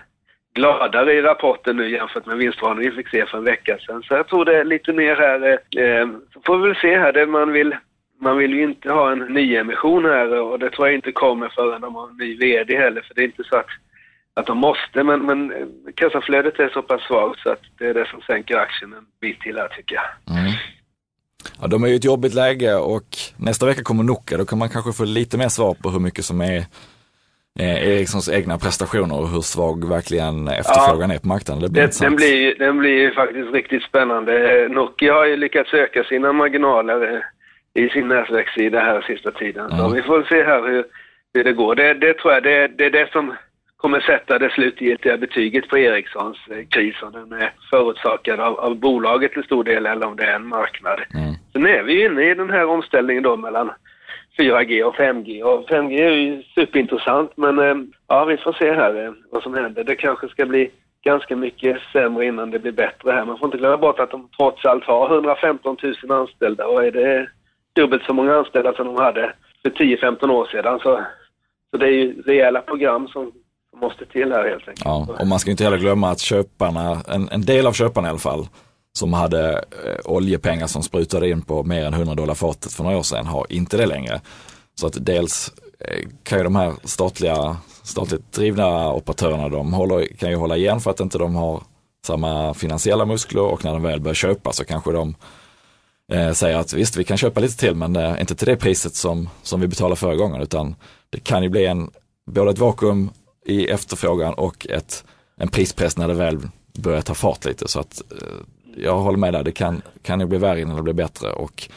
gladare 0.54 1.14
i 1.14 1.22
rapporten 1.22 1.78
nu 1.78 1.90
jämfört 1.90 2.26
med 2.26 2.38
vinstvarningen 2.38 2.92
vi 2.92 2.98
fick 2.98 3.10
se 3.10 3.26
för 3.26 3.38
en 3.38 3.44
vecka 3.44 3.78
sedan. 3.78 4.04
Så 4.04 4.14
jag 4.14 4.28
tror 4.28 4.46
det 4.46 4.58
är 4.58 4.64
lite 4.64 4.94
mer 4.94 5.16
här, 5.16 5.60
eh, 5.78 5.84
eh 5.84 6.08
så 6.34 6.42
får 6.46 6.58
vi 6.58 6.68
väl 6.68 6.76
se 6.76 6.98
här, 6.98 7.14
det 7.14 7.26
man 7.26 7.52
vill 7.52 7.76
man 8.22 8.38
vill 8.38 8.54
ju 8.54 8.64
inte 8.64 8.92
ha 8.92 9.12
en 9.12 9.20
nyemission 9.20 10.06
här 10.06 10.40
och 10.40 10.60
det 10.60 10.70
tror 10.70 10.88
jag 10.88 10.96
inte 10.96 11.12
kommer 11.12 11.50
förrän 11.50 11.82
de 11.82 11.96
har 11.96 12.10
en 12.10 12.18
ny 12.18 12.38
VD 12.38 12.78
heller 12.78 13.02
för 13.02 13.16
det 13.16 13.22
är 13.22 13.26
inte 13.26 13.44
så 13.44 13.56
att 13.56 13.70
att 14.40 14.46
de 14.46 14.58
måste, 14.58 15.04
men, 15.04 15.26
men 15.26 15.54
kassaflödet 15.96 16.60
är 16.60 16.70
så 16.70 16.82
pass 16.82 17.02
svagt 17.02 17.40
så 17.40 17.50
att 17.50 17.62
det 17.78 17.86
är 17.86 17.94
det 17.94 18.08
som 18.08 18.22
sänker 18.22 18.58
aktien 18.58 18.94
en 18.94 19.06
bit 19.22 19.42
till 19.42 19.58
här 19.58 19.68
tycker 19.68 19.96
jag. 19.96 20.38
Mm. 20.38 20.52
Ja, 21.62 21.68
de 21.68 21.84
är 21.84 21.88
ju 21.88 21.96
ett 21.96 22.06
jobbigt 22.06 22.34
läge 22.34 22.76
och 22.76 23.18
nästa 23.38 23.66
vecka 23.66 23.84
kommer 23.84 24.04
Nokia, 24.04 24.38
då 24.38 24.46
kan 24.46 24.60
man 24.60 24.70
kanske 24.70 24.94
få 24.94 25.06
lite 25.06 25.38
mer 25.38 25.50
svar 25.50 25.74
på 25.84 25.90
hur 25.90 26.00
mycket 26.00 26.26
som 26.26 26.42
är 26.42 26.58
eh, 27.60 27.88
Ericssons 27.88 28.30
egna 28.30 28.58
prestationer 28.58 29.20
och 29.20 29.30
hur 29.30 29.42
svag 29.42 29.90
verkligen 29.90 30.48
efterfrågan 30.48 31.10
ja, 31.10 31.16
är 31.16 31.20
på 31.20 31.28
marknaden. 31.28 31.64
Det 31.64 31.70
blir 31.70 31.82
det, 31.82 32.00
den, 32.00 32.16
blir, 32.16 32.56
den 32.60 32.78
blir 32.78 33.12
faktiskt 33.12 33.54
riktigt 33.54 33.84
spännande. 33.84 34.68
Nokia 34.70 35.14
har 35.14 35.26
ju 35.26 35.38
lyckats 35.38 35.74
öka 35.74 36.04
sina 36.04 36.34
marginaler 36.34 37.14
eh, 37.14 37.84
i 37.84 37.90
sin 37.90 38.08
nätverkssida 38.08 38.80
här 38.80 39.02
sista 39.02 39.32
tiden. 39.32 39.70
Så 39.70 39.86
mm. 39.86 39.94
vi 39.94 40.02
får 40.02 40.24
se 40.24 40.44
här 40.44 40.62
hur, 40.68 40.86
hur 41.34 41.44
det 41.44 41.54
går. 41.54 41.76
Det, 41.76 41.94
det 41.94 42.14
tror 42.14 42.34
jag, 42.34 42.44
det, 42.44 42.68
det 42.68 42.86
är 42.86 42.92
det 42.92 43.12
som 43.12 43.34
kommer 43.82 44.00
sätta 44.00 44.40
det 44.40 44.50
slutgiltiga 44.50 45.18
betyget 45.18 45.70
på 45.70 45.78
Ericssons 45.78 46.38
eh, 46.52 46.68
kris, 46.70 46.96
om 47.02 47.12
den 47.12 47.42
är 47.42 47.54
förorsakad 47.70 48.40
av, 48.40 48.60
av 48.60 48.76
bolaget 48.76 49.32
till 49.34 49.44
stor 49.44 49.64
del 49.64 49.86
eller 49.86 50.08
om 50.08 50.16
det 50.16 50.24
är 50.24 50.36
en 50.36 50.48
marknad. 50.48 51.00
Mm. 51.14 51.34
Sen 51.54 51.66
är 51.66 51.84
vi 51.84 52.06
inne 52.06 52.32
i 52.32 52.34
den 52.34 52.50
här 52.50 52.66
omställningen 52.66 53.24
då 53.24 53.38
mellan 53.38 53.72
4G 54.38 54.84
och 54.84 54.96
5G 54.96 55.44
och 55.44 55.70
5G 55.70 56.02
är 56.02 56.12
ju 56.12 56.44
superintressant 56.44 57.38
men 57.38 57.60
eh, 57.60 57.76
ja, 58.08 58.26
vi 58.26 58.38
får 58.38 58.54
se 58.54 58.72
här 58.74 59.06
eh, 59.06 59.12
vad 59.32 59.44
som 59.44 59.54
händer. 59.54 59.84
Det 59.84 59.96
kanske 59.96 60.28
ska 60.30 60.46
bli 60.46 60.72
ganska 61.04 61.36
mycket 61.36 61.78
sämre 61.94 62.26
innan 62.26 62.52
det 62.52 62.60
blir 62.60 62.72
bättre 62.72 63.12
här. 63.12 63.26
Man 63.26 63.38
får 63.38 63.48
inte 63.48 63.58
glömma 63.58 63.78
bort 63.78 64.00
att 64.00 64.12
de 64.12 64.30
trots 64.38 64.66
allt 64.66 64.84
har 64.84 65.14
115 65.14 65.78
000 65.84 66.12
anställda 66.12 66.68
och 66.68 66.84
är 66.84 66.92
det 66.92 67.30
dubbelt 67.76 68.04
så 68.04 68.14
många 68.14 68.36
anställda 68.36 68.74
som 68.74 68.86
de 68.86 68.96
hade 68.96 69.34
för 69.62 69.70
10-15 69.70 70.32
år 70.32 70.46
sedan. 70.46 70.80
Så, 70.80 71.06
så 71.72 71.78
det 71.78 71.86
är 71.86 71.92
ju 71.92 72.22
rejäla 72.22 72.62
program 72.62 73.08
som, 73.08 73.32
som 73.70 73.80
måste 73.80 74.06
till 74.06 74.32
här 74.32 74.50
helt 74.50 74.68
enkelt. 74.68 74.86
Ja, 74.86 75.08
och 75.20 75.28
man 75.28 75.40
ska 75.40 75.52
inte 75.52 75.64
heller 75.64 75.78
glömma 75.78 76.10
att 76.10 76.20
köparna, 76.20 77.02
en, 77.08 77.30
en 77.30 77.42
del 77.42 77.68
av 77.68 77.74
köparna 77.74 78.08
i 78.08 78.10
alla 78.10 78.20
fall, 78.20 78.48
som 78.94 79.14
hade 79.14 79.52
eh, 79.54 80.00
oljepengar 80.06 80.68
som 80.68 80.84
sprutade 80.84 81.30
in 81.30 81.42
på 81.42 81.64
mer 81.64 81.86
än 81.86 81.94
100 81.94 82.16
dollar 82.16 82.34
fatet 82.34 82.74
för 82.74 82.84
några 82.84 82.98
år 82.98 83.04
sedan 83.04 83.28
har 83.28 83.46
inte 83.50 83.78
det 83.78 83.86
längre. 83.86 84.22
Så 84.76 84.88
att 84.88 85.06
dels 85.06 85.54
eh, 85.80 86.08
kan 86.24 86.38
ju 86.38 86.44
de 86.44 86.56
här 86.56 86.74
statliga, 86.84 87.58
statligt 87.84 88.32
drivna 88.32 88.94
operatörerna, 88.94 89.50
de 89.50 89.74
håller, 89.74 90.06
kan 90.06 90.30
ju 90.30 90.36
hålla 90.36 90.58
igen 90.58 90.80
för 90.80 90.92
att 90.92 91.00
inte 91.00 91.18
de 91.18 91.36
har 91.36 91.64
samma 92.06 92.54
finansiella 92.54 93.06
muskler 93.06 93.44
och 93.44 93.66
när 93.66 93.72
de 93.72 93.84
väl 93.84 94.02
börjar 94.02 94.16
köpa 94.16 94.54
så 94.54 94.66
kanske 94.66 94.92
de 94.92 95.16
eh, 96.12 96.32
säger 96.32 96.58
att 96.58 96.74
visst, 96.74 96.98
vi 96.98 97.04
kan 97.04 97.18
köpa 97.18 97.40
lite 97.40 97.58
till 97.58 97.76
men 97.76 97.96
eh, 97.96 98.20
inte 98.20 98.36
till 98.36 98.48
det 98.48 98.56
priset 98.56 98.96
som, 98.96 99.30
som 99.44 99.62
vi 99.62 99.68
betalade 99.68 99.96
förra 99.96 100.16
gången 100.16 100.42
utan 100.42 100.76
det 101.10 101.20
kan 101.20 101.44
ju 101.44 101.50
bli 101.50 101.66
en, 101.66 101.90
både 102.32 102.52
ett 102.52 102.60
vakuum 102.60 103.10
i 103.50 103.68
efterfrågan 103.68 104.34
och 104.34 104.68
ett, 104.70 105.04
en 105.38 105.48
prispress 105.48 105.98
när 105.98 106.08
det 106.08 106.14
väl 106.14 106.38
börjar 106.78 107.02
ta 107.02 107.14
fart 107.14 107.46
lite. 107.46 107.68
Så 107.68 107.80
att 107.80 108.02
eh, 108.12 108.28
jag 108.78 108.98
håller 109.00 109.18
med 109.18 109.34
där, 109.34 109.44
det 109.44 109.52
kan, 109.52 109.82
kan 110.02 110.20
ju 110.20 110.26
bli 110.26 110.38
värre 110.38 110.62
innan 110.62 110.76
det 110.76 110.84
blir 110.84 110.94
bättre 110.94 111.32
och 111.32 111.70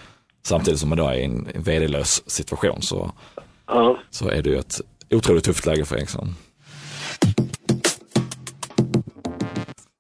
samtidigt 0.42 0.80
som 0.80 0.88
man 0.88 0.98
då 0.98 1.06
är 1.06 1.14
i 1.14 1.24
en 1.24 1.48
vd-lös 1.54 2.30
situation 2.30 2.82
så, 2.82 3.12
Ja. 3.66 3.96
så 4.10 4.28
är 4.28 4.42
det 4.42 4.50
ju 4.50 4.58
ett 4.58 4.80
otroligt 5.10 5.44
tufft 5.44 5.66
läge 5.66 5.84
för 5.84 5.96
Ericsson. 5.96 6.34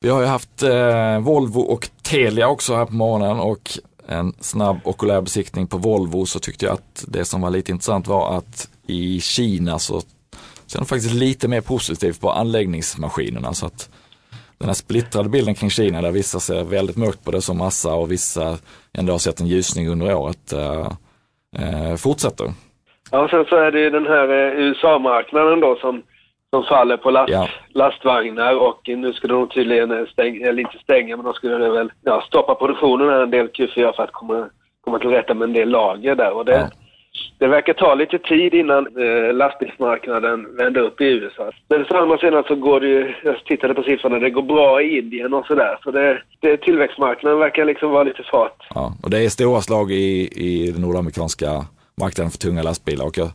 Vi 0.00 0.08
har 0.08 0.20
ju 0.20 0.26
haft 0.26 0.62
eh, 0.62 1.18
Volvo 1.20 1.60
och 1.60 1.90
Telia 2.02 2.48
också 2.48 2.76
här 2.76 2.84
på 2.86 2.94
morgonen 2.94 3.40
och 3.40 3.78
en 4.06 4.32
snabb 4.40 4.76
okulär 4.84 5.20
besiktning 5.20 5.66
på 5.66 5.78
Volvo 5.78 6.26
så 6.26 6.38
tyckte 6.38 6.64
jag 6.66 6.74
att 6.74 7.04
det 7.08 7.24
som 7.24 7.40
var 7.40 7.50
lite 7.50 7.72
intressant 7.72 8.06
var 8.06 8.36
att 8.38 8.68
i 8.86 9.20
Kina 9.20 9.78
så 9.78 10.02
ser 10.72 10.78
de 10.78 10.86
faktiskt 10.86 11.14
lite 11.14 11.48
mer 11.48 11.60
positivt 11.60 12.20
på 12.20 12.30
anläggningsmaskinerna 12.30 13.52
så 13.52 13.66
att 13.66 13.90
den 14.58 14.68
här 14.68 14.74
splittrade 14.74 15.28
bilden 15.28 15.54
kring 15.54 15.70
Kina 15.70 16.02
där 16.02 16.10
vissa 16.10 16.40
ser 16.40 16.64
väldigt 16.64 16.96
mörkt 16.96 17.24
på 17.24 17.30
det 17.30 17.40
som 17.42 17.58
massa 17.58 17.94
och 17.94 18.12
vissa 18.12 18.58
ändå 18.98 19.12
har 19.12 19.18
sett 19.18 19.40
en 19.40 19.46
ljusning 19.46 19.88
under 19.88 20.14
året 20.14 20.52
eh, 20.52 20.86
eh, 21.62 21.96
fortsätter. 21.96 22.46
Ja, 23.10 23.24
och 23.24 23.30
sen 23.30 23.44
så 23.48 23.56
är 23.56 23.70
det 23.72 23.80
ju 23.80 23.90
den 23.90 24.06
här 24.06 24.28
eh, 24.28 24.60
USA-marknaden 24.64 25.60
då 25.60 25.76
som, 25.80 26.02
som 26.50 26.64
faller 26.64 26.96
på 26.96 27.10
last, 27.10 27.30
Ja. 27.32 27.48
lastvagnar 27.74 28.54
och 28.56 28.80
nu 28.86 29.12
skulle 29.12 29.34
de 29.34 29.48
tydligen 29.48 29.90
eh, 29.90 30.06
stänga, 30.06 30.48
eller 30.48 30.62
inte 30.62 30.78
stänga, 30.78 31.16
men 31.16 31.24
de 31.24 31.34
skulle 31.34 31.68
väl 31.68 31.92
ja, 32.04 32.24
stoppa 32.26 32.54
produktionen 32.54 33.08
här 33.08 33.22
en 33.22 33.30
del 33.30 33.46
Q4 33.48 33.96
för 33.96 34.02
att 34.02 34.12
komma, 34.12 34.48
komma 34.84 34.98
till 34.98 35.10
rätta 35.10 35.34
med 35.34 35.46
en 35.48 35.52
del 35.52 35.68
lager 35.68 36.14
där. 36.14 36.32
Och 36.32 36.44
det, 36.44 36.52
Ja 36.52 36.68
det 37.38 37.48
verkar 37.48 37.72
ta 37.72 37.94
lite 37.94 38.18
tid 38.18 38.54
innan 38.54 38.86
eh, 38.86 39.34
lastbilsmarknaden 39.34 40.56
vänder 40.56 40.80
upp 40.80 41.00
i 41.00 41.04
USA. 41.04 41.50
Men 41.68 41.84
å 41.90 41.96
andra 41.96 42.18
sidan 42.18 42.44
så 42.48 42.54
går 42.54 42.80
det 42.80 42.86
ju, 42.86 43.14
jag 43.24 43.44
tittade 43.44 43.74
på 43.74 43.82
siffrorna, 43.82 44.18
det 44.18 44.30
går 44.30 44.42
bra 44.42 44.82
i 44.82 44.98
Indien 44.98 45.34
och 45.34 45.46
sådär. 45.46 45.78
Så 45.84 45.90
det, 45.90 46.22
det, 46.40 46.56
tillväxtmarknaden 46.56 47.38
verkar 47.38 47.64
liksom 47.64 47.90
vara 47.90 48.02
lite 48.02 48.22
fart. 48.30 48.66
Ja, 48.74 48.94
och 49.02 49.10
det 49.10 49.24
är 49.24 49.28
stora 49.28 49.60
slag 49.60 49.92
i, 49.92 50.28
i 50.48 50.72
den 50.72 50.82
nordamerikanska 50.82 51.66
marknaden 52.00 52.30
för 52.30 52.38
tunga 52.38 52.62
lastbilar 52.62 53.06
och 53.06 53.18
jag, 53.18 53.28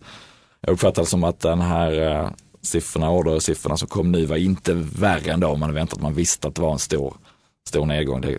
jag 0.61 0.73
uppfattar 0.73 1.01
det 1.01 1.07
som 1.07 1.23
att 1.23 1.39
den 1.39 1.61
här 1.61 1.91
eh, 2.01 2.29
siffrorna, 2.61 3.11
ordersiffrorna 3.11 3.77
som 3.77 3.87
kom 3.87 4.11
nu 4.11 4.25
var 4.25 4.37
inte 4.37 4.73
värre 5.01 5.31
än 5.31 5.39
då 5.39 5.55
man 5.55 5.73
väntat. 5.73 6.01
Man 6.01 6.13
visste 6.13 6.47
att 6.47 6.55
det 6.55 6.61
var 6.61 6.71
en 6.71 6.79
stor, 6.79 7.13
stor 7.69 7.85
nedgång. 7.85 8.21
Det, 8.21 8.37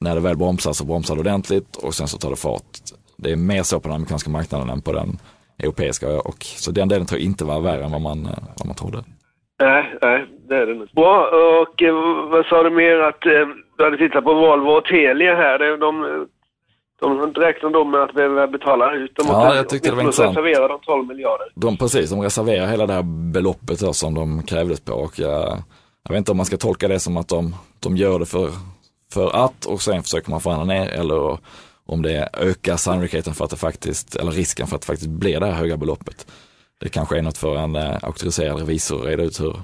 när 0.00 0.14
det 0.14 0.20
väl 0.20 0.36
bromsar 0.36 0.72
så 0.72 0.84
bromsar 0.84 1.14
det 1.14 1.20
ordentligt 1.20 1.76
och 1.76 1.94
sen 1.94 2.08
så 2.08 2.18
tar 2.18 2.30
det 2.30 2.36
fart. 2.36 2.62
Det 3.16 3.32
är 3.32 3.36
mer 3.36 3.62
så 3.62 3.80
på 3.80 3.88
den 3.88 3.94
amerikanska 3.94 4.30
marknaden 4.30 4.70
än 4.70 4.82
på 4.82 4.92
den 4.92 5.18
europeiska 5.62 6.20
och 6.20 6.44
så 6.44 6.70
den 6.70 6.88
delen 6.88 7.06
tror 7.06 7.20
jag 7.20 7.26
inte 7.26 7.44
var 7.44 7.60
värre 7.60 7.84
än 7.84 7.92
vad 7.92 8.00
man, 8.00 8.26
eh, 8.26 8.38
vad 8.58 8.66
man 8.66 8.76
trodde. 8.76 9.04
Nej, 9.60 9.98
nej, 10.02 10.26
det 10.48 10.56
är 10.56 10.66
det 10.66 10.72
inte. 10.72 10.94
Bra, 10.94 11.28
och 11.62 11.82
eh, 11.82 11.94
vad 12.30 12.46
sa 12.46 12.62
du 12.62 12.70
mer 12.70 12.98
att 12.98 13.26
eh, 13.26 13.32
du 13.76 13.84
hade 13.84 13.96
tittat 13.96 14.24
på 14.24 14.34
Volvo 14.34 14.70
och 14.70 14.84
Telia 14.84 15.34
här. 15.34 15.58
Det, 15.58 15.76
de, 15.76 16.26
de 17.00 17.32
räknar 17.32 17.70
de 17.70 17.90
med 17.90 18.02
att 18.02 18.14
behöva 18.14 18.46
betala 18.46 18.94
ut 18.94 19.16
dem. 19.16 19.26
Ja, 19.28 19.56
jag 19.56 19.68
tyckte 19.68 19.88
det 19.88 19.94
var 19.94 20.02
intressant. 20.02 20.36
reservera 20.36 20.68
de 20.68 20.80
12 20.80 21.06
miljarder. 21.06 21.46
De, 21.54 21.76
precis, 21.76 22.10
de 22.10 22.20
reserverar 22.22 22.66
hela 22.66 22.86
det 22.86 22.92
här 22.92 23.32
beloppet 23.32 23.80
då, 23.80 23.92
som 23.92 24.14
de 24.14 24.42
krävdes 24.42 24.80
på 24.80 24.92
och 24.92 25.18
jag, 25.18 25.58
jag 26.02 26.10
vet 26.10 26.18
inte 26.18 26.30
om 26.30 26.36
man 26.36 26.46
ska 26.46 26.56
tolka 26.56 26.88
det 26.88 27.00
som 27.00 27.16
att 27.16 27.28
de, 27.28 27.54
de 27.80 27.96
gör 27.96 28.18
det 28.18 28.26
för, 28.26 28.48
för 29.12 29.44
att 29.44 29.66
och 29.66 29.82
sen 29.82 30.02
försöker 30.02 30.30
man 30.30 30.40
förhandla 30.40 30.74
ner 30.74 30.88
eller 30.88 31.38
om 31.86 32.02
det 32.02 32.28
ökar 32.32 32.76
sannolikheten 32.76 33.34
för 33.34 33.44
att 33.44 33.50
det 33.50 33.56
faktiskt, 33.56 34.16
eller 34.16 34.30
risken 34.30 34.66
för 34.66 34.76
att 34.76 34.82
det 34.82 34.86
faktiskt 34.86 35.10
blir 35.10 35.40
det 35.40 35.46
här 35.46 35.52
höga 35.52 35.76
beloppet. 35.76 36.26
Det 36.80 36.88
kanske 36.88 37.18
är 37.18 37.22
något 37.22 37.38
för 37.38 37.56
en 37.56 37.76
eh, 37.76 37.98
auktoriserad 38.02 38.58
revisor 38.58 39.00
att 39.00 39.06
reda 39.06 39.22
ut 39.22 39.40
hur, 39.40 39.56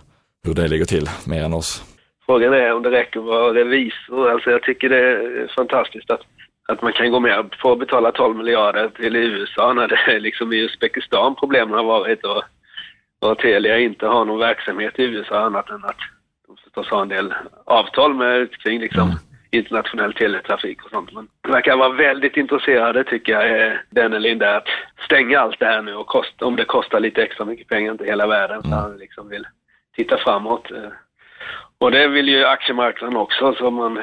hur 0.44 0.54
det 0.54 0.68
ligger 0.68 0.84
till 0.84 1.08
mer 1.26 1.44
än 1.44 1.54
oss. 1.54 1.84
Frågan 2.26 2.52
är 2.52 2.72
om 2.72 2.82
det 2.82 2.90
räcker 2.90 3.20
att 3.20 3.26
vara 3.26 3.54
revisor. 3.54 4.30
Alltså 4.30 4.50
jag 4.50 4.62
tycker 4.62 4.88
det 4.88 4.98
är 4.98 5.52
fantastiskt 5.56 6.10
att, 6.10 6.20
att 6.68 6.82
man 6.82 6.92
kan 6.92 7.10
gå 7.10 7.20
med 7.20 7.50
på 7.62 7.72
att 7.72 7.78
betala 7.78 8.12
12 8.12 8.36
miljarder 8.36 8.88
till 8.88 9.16
USA 9.16 9.72
när 9.72 9.88
det 9.88 9.98
är 10.16 10.20
liksom 10.20 10.52
i 10.52 10.56
Uzbekistan 10.56 11.34
problemen 11.34 11.74
har 11.74 11.84
varit 11.84 12.24
och, 12.24 12.42
och 13.20 13.38
Telia 13.38 13.78
inte 13.78 14.06
har 14.06 14.24
någon 14.24 14.38
verksamhet 14.38 14.98
i 14.98 15.02
USA 15.02 15.38
annat 15.38 15.70
än 15.70 15.84
att 15.84 16.00
de 16.46 16.56
förstås 16.56 16.88
har 16.90 17.02
en 17.02 17.08
del 17.08 17.34
avtal 17.64 18.14
med 18.14 18.50
kring 18.62 18.80
liksom 18.80 19.18
internationell 19.50 20.12
teletrafik 20.12 20.84
och 20.84 20.90
sånt. 20.90 21.12
Men 21.12 21.28
de 21.40 21.52
verkar 21.52 21.76
vara 21.76 21.92
väldigt 21.92 22.36
intresserade 22.36 23.04
tycker 23.04 23.32
jag, 23.32 23.66
eh, 23.66 23.72
den 23.90 24.12
eller 24.12 24.20
Linda, 24.20 24.56
att 24.56 24.68
stänga 25.04 25.40
allt 25.40 25.60
det 25.60 25.66
här 25.66 25.82
nu 25.82 25.94
och 25.94 26.06
kosta, 26.06 26.46
om 26.46 26.56
det 26.56 26.64
kostar 26.64 27.00
lite 27.00 27.22
extra 27.22 27.44
mycket 27.44 27.68
pengar, 27.68 27.92
inte 27.92 28.04
hela 28.04 28.26
världen, 28.26 28.62
så 28.62 28.68
han 28.68 28.96
liksom 28.96 29.28
vill 29.28 29.46
titta 29.96 30.16
framåt. 30.18 30.70
eh. 30.70 30.90
Och 31.78 31.90
det 31.90 32.08
vill 32.08 32.28
ju 32.28 32.44
aktiemarknaden 32.44 33.16
också, 33.16 33.54
så 33.54 33.70
man, 33.70 33.98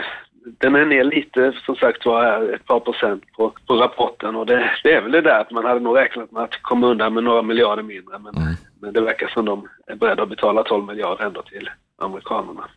den 0.60 0.76
är 0.76 0.86
ner 0.86 1.04
lite, 1.04 1.54
som 1.66 1.76
sagt 1.76 2.06
var, 2.06 2.54
ett 2.54 2.66
par 2.66 2.80
procent 2.80 3.24
på, 3.38 3.54
på 3.68 3.76
rapporten. 3.76 4.36
Och 4.36 4.46
det, 4.46 4.72
det 4.84 4.94
är 4.94 5.02
väl 5.02 5.12
det 5.12 5.22
där 5.22 5.40
att 5.40 5.52
man 5.52 5.66
hade 5.66 5.80
nog 5.80 5.98
räknat 5.98 6.32
med 6.32 6.44
att 6.44 6.62
komma 6.62 6.88
undan 6.88 7.14
med 7.14 7.24
några 7.24 7.42
miljarder 7.42 7.84
mindre. 7.84 8.20
Men, 8.20 8.34
men 8.82 8.94
det 8.94 9.02
verkar 9.02 9.28
som 9.28 9.46
de 9.46 9.68
är 9.88 9.96
beredda 9.96 10.24
att 10.24 10.30
betala 10.30 10.64
12 10.64 10.86
miljarder 10.86 11.26
ändå 11.26 11.42
till 11.42 11.70
amerikanerna. 11.98 12.70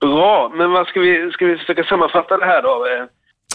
Bra, 0.00 0.52
men 0.54 0.70
vad 0.70 0.86
ska 0.86 1.00
vi, 1.00 1.30
ska 1.32 1.46
vi 1.46 1.56
försöka 1.56 1.84
sammanfatta 1.84 2.36
det 2.36 2.46
här 2.46 2.62
då? 2.62 2.86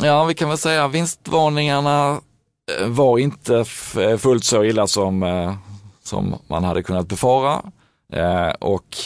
Ja, 0.01 0.25
vi 0.25 0.33
kan 0.33 0.49
väl 0.49 0.57
säga 0.57 0.87
vinstvarningarna 0.87 2.19
eh, 2.81 2.87
var 2.87 3.17
inte 3.19 3.65
eh, 3.97 4.17
fullt 4.17 4.43
så 4.43 4.63
illa 4.63 4.87
som, 4.87 5.23
eh, 5.23 5.53
som 6.03 6.35
man 6.47 6.63
hade 6.63 6.83
kunnat 6.83 7.07
befara. 7.07 7.61
Och 8.59 8.97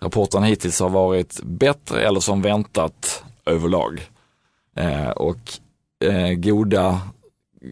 rapporterna 0.00 0.46
hittills 0.46 0.80
har 0.80 0.88
varit 0.88 1.40
bättre 1.42 2.02
eller 2.02 2.20
som 2.20 2.42
väntat 2.42 3.24
överlag. 3.46 4.00
Och 5.16 5.38
goda, 6.36 7.00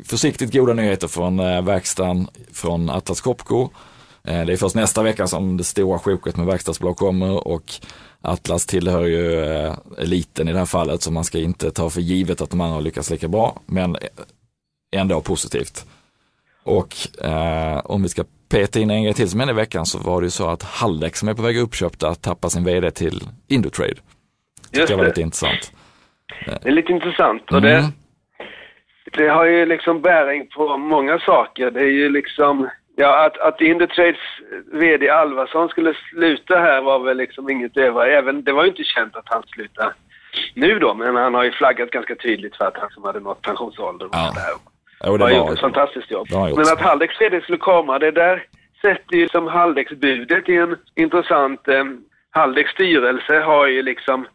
försiktigt 0.06 0.52
goda 0.52 0.72
nyheter 0.74 1.08
från 1.08 1.36
verkstaden 1.64 2.28
från 2.52 2.90
Atlas 2.90 3.20
Copco. 3.20 3.70
Eh, 4.28 4.46
Det 4.46 4.52
är 4.52 4.56
först 4.56 4.74
nästa 4.74 5.02
vecka 5.02 5.26
som 5.26 5.56
det 5.56 5.64
stora 5.64 5.98
sjoket 5.98 6.36
med 6.36 6.46
verkstadsbolag 6.46 6.96
kommer 6.96 7.48
och 7.48 7.64
Atlas 8.20 8.66
tillhör 8.66 9.04
ju 9.04 9.44
eh, 9.44 9.74
eliten 9.98 10.48
i 10.48 10.52
det 10.52 10.58
här 10.58 10.66
fallet 10.66 11.02
så 11.02 11.12
man 11.12 11.24
ska 11.24 11.38
inte 11.38 11.70
ta 11.70 11.90
för 11.90 12.00
givet 12.00 12.40
att 12.40 12.50
de 12.50 12.60
andra 12.60 12.80
lyckas 12.80 13.10
lika 13.10 13.28
bra, 13.28 13.60
men 13.66 13.96
ändå 14.96 15.20
positivt. 15.20 15.86
Och 16.64 16.94
eh, 17.24 17.80
om 17.84 18.02
vi 18.02 18.08
ska 18.08 18.24
peta 18.48 18.80
in 18.80 18.90
en 18.90 19.02
grej 19.04 19.14
till 19.14 19.30
som 19.30 19.40
hände 19.40 19.52
i 19.52 19.56
veckan 19.56 19.86
så 19.86 19.98
var 19.98 20.20
det 20.20 20.24
ju 20.26 20.30
så 20.30 20.48
att 20.48 20.62
Haldex 20.62 21.18
som 21.18 21.28
är 21.28 21.34
på 21.34 21.42
väg 21.42 21.58
uppköpta 21.58 22.14
tappar 22.14 22.48
sin 22.48 22.64
vd 22.64 22.90
till 22.90 23.22
Indutrade. 23.48 23.94
Just 24.72 24.90
jag 24.90 24.96
var 24.96 25.04
det. 25.04 25.10
lite 25.10 25.20
intressant. 25.20 25.72
Det 26.46 26.68
är 26.68 26.72
lite 26.72 26.92
intressant. 26.92 27.52
Och 27.52 27.62
det, 27.62 27.74
Mm. 27.78 27.92
det 29.16 29.28
har 29.28 29.44
ju 29.44 29.66
liksom 29.66 30.02
bäring 30.02 30.48
på 30.56 30.76
många 30.76 31.18
saker. 31.18 31.70
Det 31.70 31.80
är 31.80 31.90
ju 31.90 32.08
liksom, 32.08 32.68
ja 32.96 33.26
att, 33.26 33.38
att 33.38 33.60
Indutrades 33.60 34.20
VD 34.72 35.08
Alvarsson 35.10 35.68
skulle 35.68 35.94
sluta 36.10 36.58
här 36.58 36.80
var 36.82 36.98
väl 36.98 37.16
liksom 37.16 37.50
inget 37.50 37.76
över. 37.76 38.06
Även, 38.06 38.44
det 38.44 38.52
var 38.52 38.62
ju 38.64 38.70
inte 38.70 38.84
känt 38.84 39.16
att 39.16 39.28
han 39.28 39.42
slutade 39.42 39.92
nu 40.54 40.78
då, 40.78 40.94
men 40.94 41.16
han 41.16 41.34
har 41.34 41.44
ju 41.44 41.52
flaggat 41.52 41.90
ganska 41.90 42.14
tydligt 42.14 42.56
för 42.56 42.64
att 42.64 42.76
han 42.76 42.90
som 42.90 43.04
hade 43.04 43.20
nått 43.20 43.42
pensionsåldern 43.42 44.08
och 44.08 44.14
Ja. 44.14 44.32
sådär. 44.34 44.58
Jo, 45.06 45.16
det 45.16 45.24
har 45.24 45.30
gjort 45.30 45.50
ett 45.52 45.60
fantastiskt 45.60 46.10
jobb. 46.10 46.26
Men 46.30 46.60
att 46.60 46.80
Haldex 46.80 47.20
VD 47.20 47.40
skulle 47.40 47.58
komma, 47.58 47.98
det 47.98 48.10
där 48.10 48.44
sätter 48.82 49.16
ju 49.16 49.28
som 49.28 49.46
Haldex-budet 49.46 50.48
i 50.48 50.56
en 50.56 50.76
intressant... 50.94 51.68
Eh, 51.68 51.84
Haldex 52.30 52.70
styrelse 52.70 53.40
har 53.40 53.66
ju 53.66 53.82
liksom... 53.82 54.26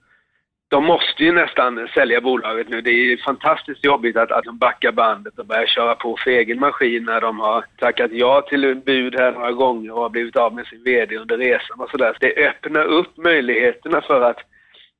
De 0.69 0.85
måste 0.85 1.23
ju 1.23 1.31
nästan 1.31 1.87
sälja 1.93 2.21
bolaget 2.21 2.69
nu. 2.69 2.81
Det 2.81 2.89
är 2.89 2.93
ju 2.93 3.17
fantastiskt 3.17 3.85
jobbigt 3.85 4.17
att, 4.17 4.31
att 4.31 4.43
de 4.43 4.57
backar 4.57 4.91
bandet 4.91 5.39
och 5.39 5.45
börjar 5.45 5.65
köra 5.65 5.95
på 5.95 6.17
för 6.23 6.31
egen 6.31 6.59
maskin 6.59 7.03
när 7.03 7.21
de 7.21 7.39
har 7.39 7.65
tackat 7.77 8.11
ja 8.11 8.41
till 8.41 8.75
bud 8.75 9.15
här 9.19 9.31
några 9.31 9.51
gånger 9.51 9.91
och 9.91 10.01
har 10.01 10.09
blivit 10.09 10.35
av 10.35 10.53
med 10.55 10.65
sin 10.67 10.83
VD 10.83 11.17
under 11.17 11.37
resan 11.37 11.79
och 11.79 11.89
sådär. 11.89 12.13
Så 12.13 12.17
det 12.19 12.47
öppnar 12.47 12.83
upp 12.83 13.17
möjligheterna 13.17 14.01
för 14.01 14.21
att 14.21 14.37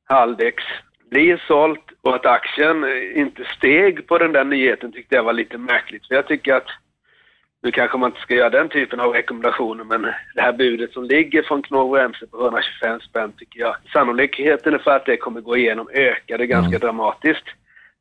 Haldex 0.06 0.63
blir 1.10 1.43
sålt 1.47 1.91
och 2.01 2.15
att 2.15 2.25
aktien 2.25 2.86
inte 3.15 3.43
steg 3.58 4.08
på 4.08 4.17
den 4.17 4.32
där 4.32 4.43
nyheten 4.43 4.91
tyckte 4.91 5.15
jag 5.15 5.23
var 5.23 5.34
lite 5.34 5.58
märkligt. 5.58 6.08
För 6.08 6.15
jag 6.15 6.27
tycker 6.27 6.53
att 6.53 6.67
nu 7.63 7.71
kanske 7.71 7.97
man 7.97 8.09
inte 8.09 8.21
ska 8.21 8.33
göra 8.35 8.49
den 8.49 8.69
typen 8.69 8.99
av 8.99 9.11
rekommendationer 9.13 9.83
men 9.83 10.01
det 10.35 10.41
här 10.41 10.53
budet 10.53 10.93
som 10.93 11.03
ligger 11.03 11.43
från 11.43 11.61
Knorr 11.61 11.97
Remse 11.99 12.27
på 12.27 12.41
125 12.41 12.99
spänn 12.99 13.31
tycker 13.37 13.59
jag 13.59 13.75
sannolikheten 13.93 14.79
för 14.79 14.91
att 14.91 15.05
det 15.05 15.17
kommer 15.17 15.41
gå 15.41 15.57
igenom 15.57 15.89
ökade 15.93 16.47
ganska 16.47 16.75
Mm. 16.75 16.79
dramatiskt 16.79 17.45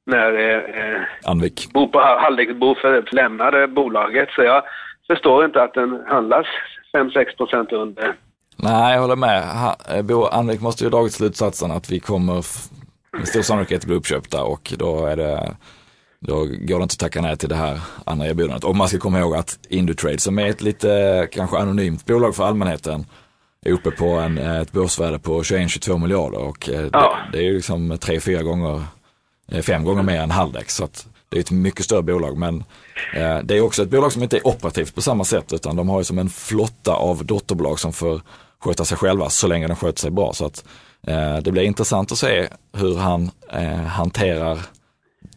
när 0.06 0.32
eh, 0.38 1.00
Anvik. 1.24 1.68
Bo 1.72 1.88
på 1.88 1.98
Halldäcksbo 2.00 2.74
för 2.74 3.08
lämnade 3.12 3.68
bolaget. 3.68 4.28
Så 4.30 4.42
jag 4.42 4.62
förstår 5.06 5.44
inte 5.44 5.62
att 5.62 5.74
den 5.74 6.02
handlas 6.06 6.46
5-6 6.92 7.36
procent 7.36 7.72
under. 7.72 8.14
Nej, 8.56 8.94
jag 8.94 9.00
håller 9.00 9.16
med. 9.16 9.42
Ha, 9.42 9.76
eh, 9.94 10.02
Bo 10.02 10.24
Anvik 10.24 10.60
måste 10.60 10.84
ju 10.84 10.90
ha 10.90 10.98
dragit 10.98 11.12
slutsatsen 11.12 11.70
att 11.70 11.90
vi 11.90 12.00
kommer 12.00 12.34
med 13.12 13.28
stor 13.28 13.42
sannolikhet 13.42 13.86
bli 13.86 13.94
uppköpta 13.94 14.44
och 14.44 14.72
då 14.78 15.06
är 15.06 15.16
det 15.16 15.56
då 16.26 16.36
går 16.44 16.78
det 16.78 16.82
inte 16.82 16.92
att 16.92 16.98
tacka 16.98 17.20
nej 17.20 17.36
till 17.36 17.48
det 17.48 17.56
här 17.56 17.80
andra 18.04 18.26
erbjudandet. 18.26 18.64
Och 18.64 18.76
man 18.76 18.88
ska 18.88 18.98
komma 18.98 19.18
ihåg 19.18 19.34
att 19.36 19.58
Indutrade 19.68 20.18
som 20.18 20.38
är 20.38 20.46
ett 20.46 20.60
lite 20.60 21.28
kanske 21.32 21.56
anonymt 21.58 22.06
bolag 22.06 22.36
för 22.36 22.44
allmänheten 22.44 23.06
är 23.66 23.72
uppe 23.72 23.90
på 23.90 24.06
en, 24.06 24.38
eh, 24.38 24.56
ett 24.60 24.72
börsvärde 24.72 25.18
på 25.18 25.42
21-22 25.42 25.98
miljarder 25.98 26.38
och 26.38 26.68
eh, 26.68 26.88
Ja. 26.92 27.16
det, 27.32 27.38
det 27.38 27.44
är 27.44 27.48
ju 27.48 27.54
liksom 27.54 27.98
tre, 28.00 28.20
fyra 28.20 28.42
gånger, 28.42 28.82
eh, 29.52 29.62
fem 29.62 29.84
gånger 29.84 30.02
mer 30.02 30.20
än 30.20 30.30
Haldex. 30.30 30.74
Så 30.74 30.84
att 30.84 31.06
det 31.28 31.36
är 31.36 31.40
ett 31.40 31.50
mycket 31.50 31.84
större 31.84 32.02
bolag 32.02 32.36
men 32.38 32.64
eh, 33.14 33.38
det 33.44 33.56
är 33.56 33.60
också 33.60 33.82
ett 33.82 33.90
bolag 33.90 34.12
som 34.12 34.22
inte 34.22 34.36
är 34.36 34.46
operativt 34.46 34.94
på 34.94 35.02
samma 35.02 35.24
sätt 35.24 35.52
utan 35.52 35.76
de 35.76 35.88
har 35.88 36.00
ju 36.00 36.04
som 36.04 36.18
en 36.18 36.30
flotta 36.30 36.92
av 36.94 37.24
dotterbolag 37.24 37.78
som 37.78 37.92
får 37.92 38.20
sköta 38.60 38.84
sig 38.84 38.98
själva 38.98 39.30
så 39.30 39.46
länge 39.46 39.66
de 39.66 39.76
sköter 39.76 40.00
sig 40.00 40.10
bra. 40.10 40.32
Så 40.32 40.46
att 40.46 40.64
eh, 41.06 41.36
det 41.36 41.52
blir 41.52 41.62
intressant 41.62 42.12
att 42.12 42.18
se 42.18 42.48
hur 42.72 42.96
han 42.96 43.30
eh, 43.52 43.80
hanterar 43.80 44.58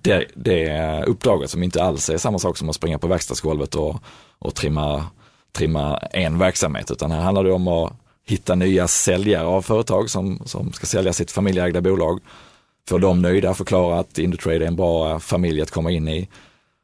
det, 0.02 0.26
det 0.36 1.04
uppdraget 1.08 1.50
som 1.50 1.64
inte 1.64 1.84
alls 1.84 2.10
är 2.10 2.18
samma 2.18 2.40
sak 2.40 2.58
som 2.58 2.70
att 2.70 2.76
springa 2.76 3.00
på 3.00 3.08
verkstadsgolvet 3.08 3.76
och, 3.76 3.96
och 4.40 4.56
trimma, 4.56 5.04
trimma 5.58 5.98
en 5.98 6.40
verksamhet 6.40 6.92
utan 6.92 7.12
här 7.12 7.22
handlar 7.22 7.44
det 7.44 7.52
om 7.52 7.68
att 7.68 7.94
hitta 8.28 8.56
nya 8.56 8.88
säljare 8.88 9.48
av 9.48 9.62
företag 9.62 10.10
som, 10.10 10.40
som 10.46 10.72
ska 10.74 10.86
sälja 10.86 11.14
sitt 11.14 11.32
familjeägda 11.32 11.82
bolag. 11.82 12.20
Få 12.90 12.98
dem 12.98 13.22
nöjda, 13.22 13.54
förklara 13.54 14.00
att 14.00 14.18
Indutrade 14.18 14.66
är 14.66 14.68
en 14.68 14.76
bra 14.76 15.20
familj 15.20 15.62
att 15.62 15.72
komma 15.72 15.92
in 15.92 16.08
i 16.08 16.30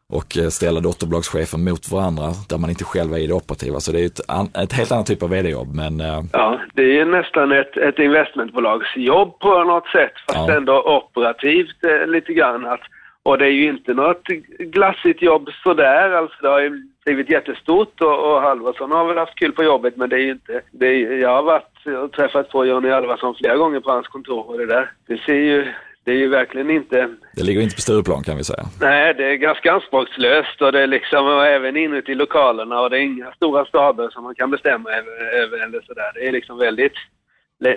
och 0.10 0.38
ställa 0.50 0.80
dotterbolagschefer 0.80 1.58
mot 1.58 1.92
varandra 1.92 2.32
där 2.50 2.58
man 2.58 2.70
inte 2.70 2.84
själv 2.84 3.14
är 3.14 3.18
i 3.18 3.28
det 3.28 3.34
operativa. 3.34 3.80
Så 3.80 3.92
det 3.92 4.02
är 4.02 4.06
ett, 4.06 4.20
ett 4.64 4.74
helt 4.74 4.92
annat 4.92 5.06
typ 5.06 5.24
av 5.24 5.30
vd-jobb 5.30 5.76
men 5.76 6.02
eh, 6.02 6.22
Ja, 6.32 6.60
det 6.74 7.00
är 7.00 7.06
nästan 7.06 7.52
ett, 7.52 7.78
ett 7.78 8.00
investmentbolagsjobb 8.00 9.40
på 9.40 9.64
något 9.64 9.88
sätt. 9.88 10.14
Fast 10.28 10.48
Ja. 10.48 10.58
ändå 10.58 11.02
operativt 11.02 11.84
eh, 11.84 12.08
lite 12.08 12.34
grann. 12.34 12.66
Att, 12.66 12.80
och 13.26 13.38
det 13.38 13.46
är 13.46 13.50
ju 13.52 13.70
inte 13.70 13.94
något 13.94 14.28
glassigt 14.60 15.22
jobb 15.22 15.50
sådär. 15.64 16.12
Alltså 16.12 16.38
det 16.42 16.48
har 16.48 16.60
ju 16.60 16.82
blivit 17.06 17.30
jättestort 17.30 18.02
och, 18.02 18.32
och 18.34 18.42
Halvarsson 18.42 18.92
har 18.92 19.06
väl 19.08 19.18
haft 19.18 19.36
kul 19.40 19.52
på 19.52 19.64
jobbet 19.64 19.98
men 19.98 20.10
det 20.10 20.16
är 20.16 20.20
ju 20.20 20.32
inte... 20.32 20.62
Det 20.72 20.88
är, 20.88 21.18
jag 21.18 21.30
har 21.30 21.44
varit 21.44 22.04
och 22.04 22.12
träffat 22.12 22.50
på 22.50 22.66
Johnny 22.66 22.90
Halvarsson 22.90 23.36
flera 23.36 23.56
gånger 23.56 23.80
på 23.80 23.92
hans 23.92 24.08
kontor 24.08 24.50
och 24.50 24.58
det 24.58 24.66
där. 24.66 24.92
Det 25.08 25.18
ser 25.18 25.34
ju... 25.34 25.74
Det 26.04 26.12
är 26.12 26.16
ju 26.16 26.28
verkligen 26.28 26.70
inte... 26.70 27.10
det 27.36 27.44
ligger 27.44 27.62
inte 27.62 27.76
på 27.76 27.82
Stureplan 27.82 28.24
kan 28.24 28.38
vi 28.38 28.44
säga. 28.44 28.64
Nej, 28.82 29.14
det 29.14 29.26
är 29.26 29.36
ganska 29.36 29.74
anspråkslöst 29.74 30.62
och 30.62 30.72
det 30.72 30.82
är 30.82 30.88
liksom 30.88 31.28
och 31.28 31.46
även 31.46 31.78
inuti 31.78 32.16
lokalerna 32.16 32.82
och 32.82 32.90
det 32.90 32.98
är 32.98 33.02
inga 33.02 33.32
stora 33.32 33.66
staber 33.66 34.10
som 34.10 34.24
man 34.24 34.36
kan 34.36 34.52
bestämma 34.52 34.90
över, 34.90 35.38
över 35.44 35.64
eller 35.66 35.82
sådär. 35.82 36.12
Det 36.14 36.28
är 36.28 36.32
liksom 36.32 36.58
väldigt, 36.58 36.94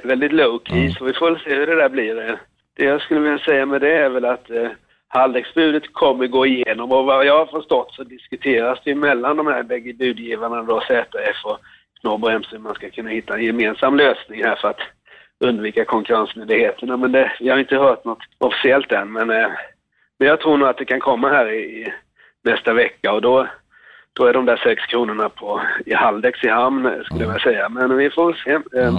väldigt 0.05 0.33
low 0.33 0.61
key 0.65 0.79
Mm. 0.81 0.93
så 0.93 1.05
vi 1.05 1.13
får 1.13 1.31
väl 1.31 1.41
se 1.41 1.55
hur 1.55 1.67
det 1.67 1.75
där 1.77 1.89
blir. 1.89 2.29
Eh, 2.31 2.35
Det 2.77 2.85
jag 2.85 3.01
skulle 3.03 3.21
vilja 3.21 3.39
säga 3.39 3.67
med 3.67 3.81
det 3.81 3.93
är 3.93 4.09
väl 4.09 4.25
att 4.25 4.51
Halldäcksbudet 5.09 5.93
kommer 5.93 6.27
gå 6.27 6.47
igenom 6.47 6.93
och 6.93 7.05
vad 7.05 7.27
jag 7.27 7.39
har 7.39 7.47
förstått 7.47 7.95
så 7.95 8.05
diskuteras 8.05 8.79
det 8.85 8.95
mellan 8.95 9.37
de 9.37 9.47
här 9.47 9.63
bägge 9.63 9.93
budgivarna 9.93 10.63
då 10.63 10.81
ZF 10.81 11.45
och 11.45 11.59
Knorr-Bremse 12.01 12.49
hur 12.51 12.59
man 12.59 12.75
ska 12.75 12.91
kunna 12.91 13.11
hitta 13.11 13.35
en 13.35 13.45
gemensam 13.45 13.97
lösning 13.97 14.45
här 14.45 14.57
för 14.57 14.69
att 14.69 14.81
undvika 15.41 15.85
konkurrensmyndigheterna. 15.85 16.97
Men 16.97 17.13
det, 17.13 17.33
jag 17.41 17.55
har 17.55 17.61
inte 17.61 17.77
hört 17.77 18.05
något 18.05 18.23
officiellt 18.39 18.93
än 18.93 19.13
men 19.13 19.31
eh, 19.31 19.49
men 20.19 20.29
jag 20.29 20.41
tror 20.41 20.57
nog 20.57 20.69
att 20.69 20.79
det 20.79 20.85
kan 20.85 21.01
komma 21.01 21.29
här 21.29 21.53
i, 21.53 21.59
i 21.59 21.93
nästa 22.45 22.73
vecka 22.73 23.13
och 23.13 23.23
då, 23.23 23.49
då 24.13 24.25
är 24.25 24.33
de 24.33 24.47
där 24.47 24.57
sex 24.57 24.83
kronorna 24.87 25.29
på, 25.29 25.61
i 25.87 25.95
Haldex 25.95 26.45
i 26.45 26.49
hamn 26.49 27.05
skulle 27.05 27.21
jag 27.21 27.29
vilja 27.29 27.43
säga. 27.43 27.69
Men 27.69 27.97
vi 27.97 28.11
får 28.11 28.33
se. 28.33 28.51
Mm. 28.51 28.95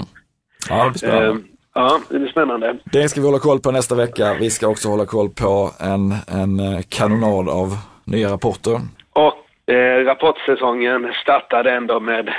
Ja, 0.70 0.84
det 0.84 0.90
blir 0.90 0.98
spännande. 0.98 1.44
Eh, 1.80 1.86
ja, 1.86 2.00
det 2.10 2.20
blir 2.20 2.30
spännande. 2.32 2.78
Det 2.86 3.10
ska 3.10 3.22
vi 3.22 3.26
hålla 3.28 3.40
koll 3.40 3.60
på 3.60 3.72
nästa 3.72 3.96
vecka. 3.96 4.34
Vi 4.40 4.50
ska 4.50 4.68
också 4.68 4.90
hålla 4.90 5.06
koll 5.06 5.30
på 5.30 5.72
en, 5.80 6.14
en 6.28 6.60
eh, 6.60 6.82
kanonad 6.90 7.50
av 7.50 7.78
nya 8.04 8.32
rapporter. 8.32 8.80
Och 9.14 9.74
eh, 9.74 10.06
rapportsäsongen 10.06 11.14
startade 11.24 11.72
ändå 11.72 12.00
med, 12.00 12.30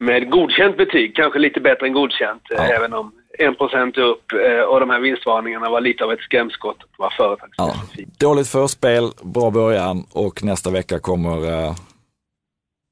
med 0.00 0.30
godkänt 0.30 0.76
betyg, 0.76 1.16
kanske 1.16 1.38
lite 1.38 1.60
bättre 1.60 1.86
än 1.86 1.92
godkänt, 1.92 2.42
eh, 2.50 2.56
Ja. 2.56 2.62
även 2.76 2.92
om 2.92 3.12
1% 3.38 3.98
upp 4.00 4.32
eh, 4.32 4.60
och 4.60 4.80
de 4.80 4.90
här 4.90 5.00
vinstvarningarna 5.00 5.70
var 5.70 5.80
lite 5.80 6.04
av 6.04 6.12
ett 6.12 6.20
skrämskott 6.20 6.78
på 6.78 6.86
vad 6.98 7.12
företag 7.12 7.48
Ja. 7.56 7.74
Dåligt 8.20 8.48
förspel, 8.48 9.10
bra 9.22 9.50
början 9.50 10.04
och 10.12 10.44
nästa 10.44 10.70
vecka 10.70 10.98
kommer, 10.98 11.36
eh, 11.52 11.74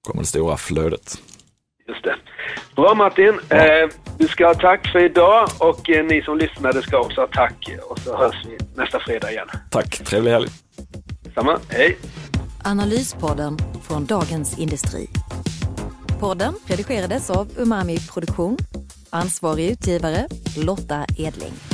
kommer 0.07 0.21
det 0.23 0.27
stora 0.27 0.57
flödet. 0.57 1.19
Just 1.89 2.05
det. 2.05 2.17
Bra 2.77 2.95
Martin. 2.95 3.41
Eh, 3.51 3.89
du 4.19 4.29
ska 4.29 4.47
ha 4.47 4.55
tack 4.55 4.89
för 4.93 5.05
idag 5.05 5.49
och 5.59 5.91
eh, 5.91 6.05
ni 6.05 6.23
som 6.23 6.39
lyssnade 6.39 6.83
ska 6.83 6.99
också 6.99 7.21
ha 7.21 7.29
tack. 7.29 7.71
Och 7.91 7.99
så 7.99 8.17
hörs 8.17 8.45
vi 8.47 8.59
nästa 8.77 9.01
fredag 9.01 9.31
igen. 9.31 9.49
Tack, 9.71 10.05
trevlig 10.05 10.31
helg. 10.31 10.49
Samma. 11.35 11.59
Hej! 11.69 11.99
Analyspodden 12.65 13.59
från 13.89 14.07
Dagens 14.07 14.59
Industri. 14.59 15.09
Podden 16.21 16.55
redigerades 16.67 17.31
av 17.31 17.49
Umami 17.59 17.99
Produktion. 18.15 18.57
Ansvarig 19.11 19.71
utgivare 19.71 20.27
Lotta 20.57 21.05
Edling. 21.19 21.74